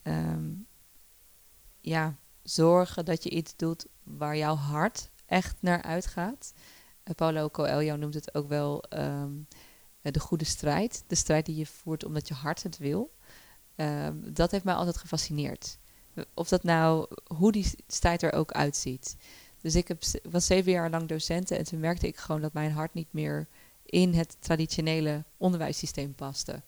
[0.03, 0.68] um,
[1.80, 6.53] ja, zorgen dat je iets doet waar jouw hart echt naar uitgaat.
[7.03, 9.48] Uh, Paulo Coelho noemt het ook wel um,
[10.02, 11.03] de goede strijd.
[11.07, 13.15] De strijd die je voert omdat je hart het wil.
[14.14, 15.80] Dat heeft mij altijd gefascineerd.
[16.34, 17.07] Of dat nou,
[17.38, 19.15] hoe die strijd er ook uitziet.
[19.61, 22.72] Dus ik heb, was zeven jaar lang docent en toen merkte ik gewoon dat mijn
[22.72, 23.48] hart niet meer
[23.85, 26.61] in het traditionele onderwijssysteem paste.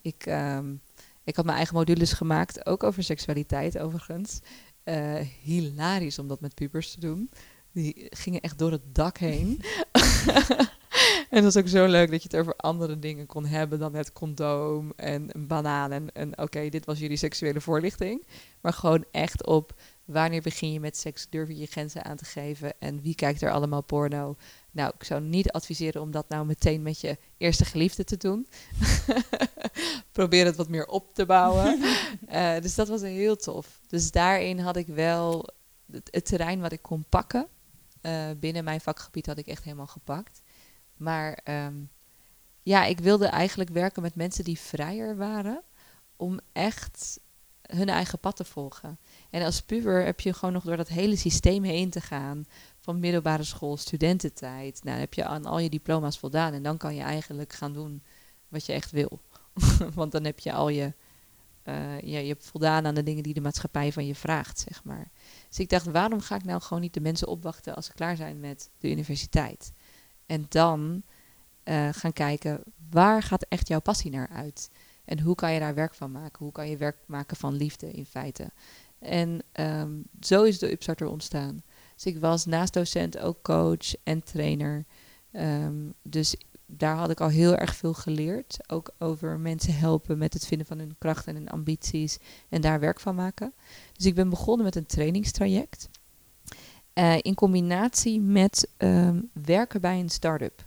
[0.00, 0.80] Ik, um,
[1.24, 4.40] ik had mijn eigen modules gemaakt, ook over seksualiteit overigens.
[4.84, 7.30] Uh, hilarisch om dat met pubers te doen.
[7.72, 9.60] Die gingen echt door het dak heen.
[11.30, 13.94] en het was ook zo leuk dat je het over andere dingen kon hebben dan
[13.94, 15.92] het condoom en een banaan.
[15.92, 18.26] En, en oké, okay, dit was jullie seksuele voorlichting.
[18.60, 19.74] Maar gewoon echt op
[20.06, 21.26] Wanneer begin je met seks?
[21.30, 22.80] Durf je je grenzen aan te geven?
[22.80, 24.36] En wie kijkt er allemaal porno?
[24.70, 28.48] Nou, ik zou niet adviseren om dat nou meteen met je eerste geliefde te doen.
[30.12, 31.80] Probeer het wat meer op te bouwen.
[32.28, 33.80] uh, dus dat was heel tof.
[33.86, 35.48] Dus daarin had ik wel
[35.90, 37.48] het, terrein wat ik kon pakken.
[38.02, 40.42] Uh, binnen mijn vakgebied had ik echt helemaal gepakt.
[40.96, 41.90] Maar um,
[42.62, 45.62] ja, ik wilde eigenlijk werken met mensen die vrijer waren.
[46.16, 47.20] Om echt
[47.66, 48.98] hun eigen pad te volgen.
[49.30, 52.46] En als puber heb je gewoon nog door dat hele systeem heen te gaan.
[52.78, 54.84] Van middelbare school, studententijd.
[54.84, 56.52] Nou, heb je aan al je diploma's voldaan.
[56.52, 58.02] En dan kan je eigenlijk gaan doen
[58.48, 59.20] wat je echt wil.
[59.94, 60.92] Want dan heb je al je,
[61.64, 64.84] uh, je, je hebt voldaan aan de dingen die de maatschappij van je vraagt, zeg
[64.84, 65.10] maar.
[65.48, 68.16] Dus ik dacht, waarom ga ik nou gewoon niet de mensen opwachten als ze klaar
[68.16, 69.72] zijn met de universiteit?
[70.26, 71.02] En dan
[71.64, 74.70] uh, gaan kijken, waar gaat echt jouw passie naar uit?
[75.04, 76.44] En hoe kan je daar werk van maken?
[76.44, 78.50] Hoe kan je werk maken van liefde in feite?
[78.98, 81.62] En um, zo is de Upstarter ontstaan.
[81.94, 84.84] Dus ik was naast docent ook coach en trainer.
[85.32, 86.36] Um, dus
[86.66, 88.58] daar had ik al heel erg veel geleerd.
[88.66, 92.18] Ook over mensen helpen met het vinden van hun krachten en hun ambities.
[92.48, 93.52] En daar werk van maken.
[93.92, 95.88] Dus ik ben begonnen met een trainingstraject.
[96.98, 100.66] Uh, in combinatie met um, werken bij een start-up.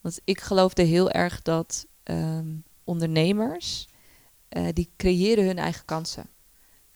[0.00, 3.88] Want ik geloofde heel erg dat um, ondernemers,
[4.50, 6.26] uh, die creëren hun eigen kansen.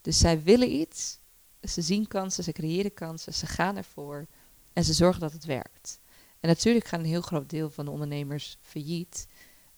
[0.01, 1.19] Dus zij willen iets,
[1.63, 4.27] ze zien kansen, ze creëren kansen, ze gaan ervoor
[4.73, 6.01] en ze zorgen dat het werkt.
[6.41, 9.27] En natuurlijk gaat een heel groot deel van de ondernemers failliet.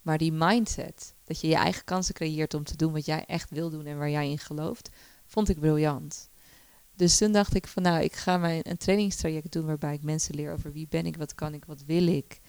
[0.02, 3.50] Maar die mindset, dat je je eigen kansen creëert om te doen wat jij echt
[3.50, 4.90] wil doen en waar jij in gelooft,
[5.26, 6.28] vond ik briljant.
[6.96, 10.34] Dus toen dacht ik van nou, ik ga mijn een trainingstraject doen waarbij ik mensen
[10.34, 12.40] leer over wie ben ik, wat kan ik, wat wil ik.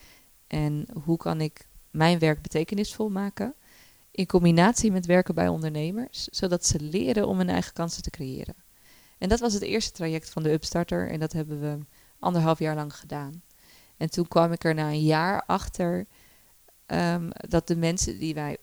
[0.46, 3.54] En hoe kan ik mijn werk betekenisvol maken.
[4.10, 8.54] In combinatie met werken bij ondernemers, zodat ze leren om hun eigen kansen te creëren.
[9.18, 11.78] En dat was het eerste traject van de Upstarter en dat hebben we
[12.18, 13.42] anderhalf jaar lang gedaan.
[13.96, 16.06] En toen kwam ik er na een jaar achter
[16.86, 18.56] um, dat de mensen die wij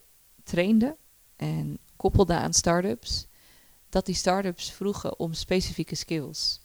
[0.43, 0.95] trainden
[1.35, 3.27] en koppelden aan startups,
[3.95, 6.59] dat die startups vroegen om specifieke skills.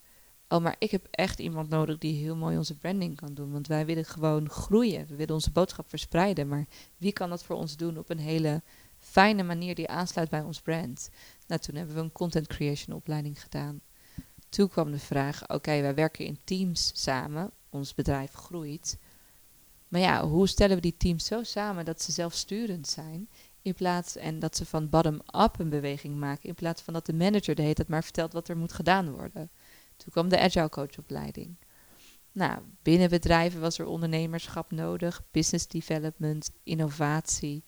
[0.48, 3.52] Oh, maar ik heb echt iemand nodig die heel mooi onze branding kan doen.
[3.52, 5.06] Want wij willen gewoon groeien.
[5.06, 6.48] We willen onze boodschap verspreiden.
[6.48, 6.66] Maar
[6.96, 8.62] wie kan dat voor ons doen op een hele
[8.98, 11.10] fijne manier die aansluit bij ons brand?
[11.46, 13.80] Nou, toen hebben we een content creation opleiding gedaan.
[14.48, 17.50] Toen kwam de vraag: oké, wij werken in teams samen.
[17.68, 18.98] Ons bedrijf groeit.
[19.88, 23.28] Maar ja, hoe stellen we die teams zo samen dat ze zelfsturend zijn?
[23.62, 26.48] In plaats en dat ze van bottom-up een beweging maken.
[26.48, 29.10] In plaats van dat de manager de hele tijd maar vertelt wat er moet gedaan
[29.10, 29.50] worden.
[29.96, 31.56] Toen kwam de Agile Coachopleiding.
[32.32, 37.64] Nou, binnen bedrijven was er ondernemerschap nodig, business development, innovatie.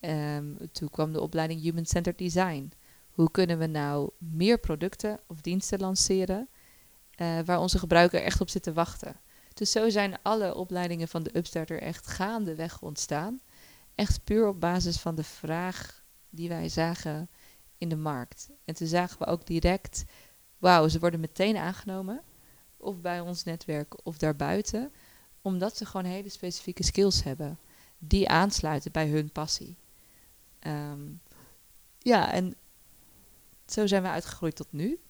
[0.00, 2.72] Um, toen kwam de opleiding Human Centered Design.
[3.10, 6.48] Hoe kunnen we nou meer producten of diensten lanceren
[7.16, 9.20] uh, waar onze gebruiker echt op zit te wachten?
[9.54, 13.40] Dus zo zijn alle opleidingen van de Upstarter echt gaandeweg ontstaan.
[14.02, 17.30] Echt puur op basis van de vraag die wij zagen
[17.78, 18.50] in de markt.
[18.64, 20.04] En toen zagen we ook direct
[20.58, 22.22] wauw, ze worden meteen aangenomen.
[22.76, 24.92] Of bij ons netwerk of daarbuiten.
[25.42, 27.58] Omdat ze gewoon hele specifieke skills hebben.
[27.98, 29.76] Die aansluiten bij hun passie.
[30.66, 31.20] Um,
[31.98, 32.54] ja, en
[33.66, 35.00] zo zijn we uitgegroeid tot nu.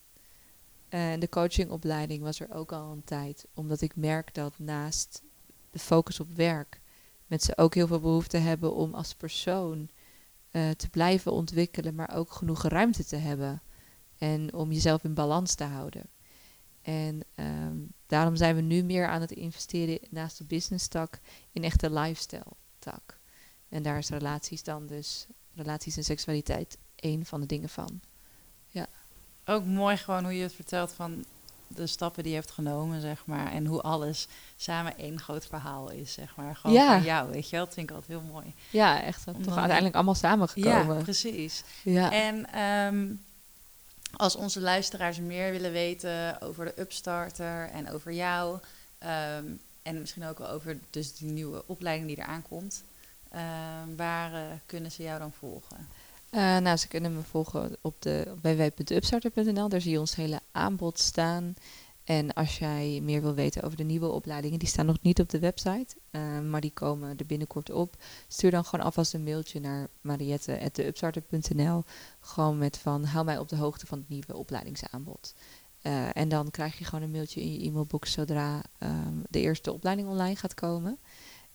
[0.88, 3.46] En de coachingopleiding was er ook al een tijd.
[3.54, 5.22] Omdat ik merk dat naast
[5.70, 6.80] de focus op werk...
[7.32, 9.88] mensen ook heel veel behoefte hebben om als persoon...
[10.50, 13.62] Uh, te blijven ontwikkelen, maar ook genoeg ruimte te hebben
[14.18, 16.06] en om jezelf in balans te houden.
[16.82, 21.20] En um, daarom zijn we nu meer aan het investeren naast de business tak
[21.52, 23.18] in echte lifestyle tak.
[23.68, 28.00] En daar is relaties dan dus, relaties en seksualiteit één van de dingen van.
[28.68, 28.86] Ja.
[29.44, 31.24] Ook mooi gewoon hoe je het vertelt van
[31.74, 33.52] de stappen die je hebt genomen, zeg maar.
[33.52, 34.26] En hoe alles
[34.56, 36.56] samen één groot verhaal is, zeg maar.
[36.56, 36.92] Gewoon ja.
[36.92, 37.64] van jou, weet je wel.
[37.64, 38.54] Dat vind ik altijd heel mooi.
[38.70, 39.24] Ja, echt.
[39.42, 40.96] Toch uiteindelijk allemaal samengekomen.
[40.96, 41.64] Ja, precies.
[41.82, 42.12] Ja.
[42.12, 43.20] En um,
[44.16, 48.58] als onze luisteraars meer willen weten over de Upstarter en over jou,
[48.98, 49.44] ehm,
[49.82, 52.82] en misschien ook wel over dus die nieuwe opleiding die eraan komt,
[53.34, 55.88] um, waar uh, kunnen ze jou dan volgen?
[56.34, 59.68] Uh, nou, ze kunnen me volgen op de www.upstarter.nl.
[59.68, 61.54] Daar zie je ons hele aanbod staan.
[62.04, 65.28] En als jij meer wil weten over de nieuwe opleidingen, die staan nog niet op
[65.28, 67.96] de website, uh, maar die komen er binnenkort op.
[68.28, 71.84] Stuur dan gewoon alvast een mailtje naar mariette.upstarter.nl.
[72.20, 75.34] Gewoon met van, hou mij op de hoogte van het nieuwe opleidingsaanbod.
[75.82, 79.72] Uh, en dan krijg je gewoon een mailtje in je e-mailbox zodra um, de eerste
[79.72, 80.98] opleiding online gaat komen.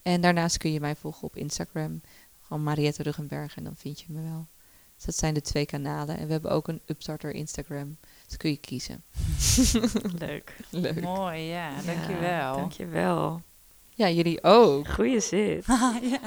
[0.01, 2.01] En daarnaast kun je mij volgen op Instagram,
[2.41, 4.47] gewoon Mariette Ruggenberg en dan vind je me wel.
[4.97, 6.17] Dus dat zijn de twee kanalen.
[6.17, 7.97] En we hebben ook een Upstarter Instagram.
[8.27, 9.03] Dus kun je kiezen.
[10.19, 10.55] Leuk.
[10.69, 11.01] Leuk.
[11.01, 11.71] Mooi, ja.
[11.85, 12.55] Dankjewel.
[12.55, 13.41] Dankjewel.
[13.89, 14.87] Ja, jullie ook.
[14.87, 15.65] Goeie zit.
[16.11, 16.19] ja.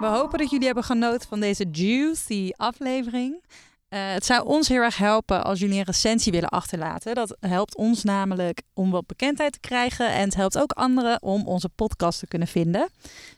[0.00, 3.42] We hopen dat jullie hebben genoten van deze juicy aflevering.
[3.90, 7.14] Uh, het zou ons heel erg helpen als jullie een recensie willen achterlaten.
[7.14, 10.12] Dat helpt ons namelijk om wat bekendheid te krijgen.
[10.12, 12.88] En het helpt ook anderen om onze podcast te kunnen vinden.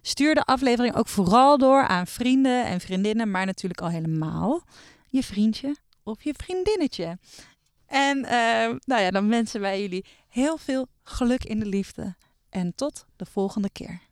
[0.03, 3.31] Stuur de aflevering ook vooral door aan vrienden en vriendinnen.
[3.31, 4.63] Maar natuurlijk al helemaal
[5.09, 7.19] je vriendje of je vriendinnetje.
[7.87, 8.31] En uh,
[8.85, 12.17] nou ja, dan wensen wij jullie heel veel geluk in de liefde.
[12.49, 14.10] En tot de volgende keer.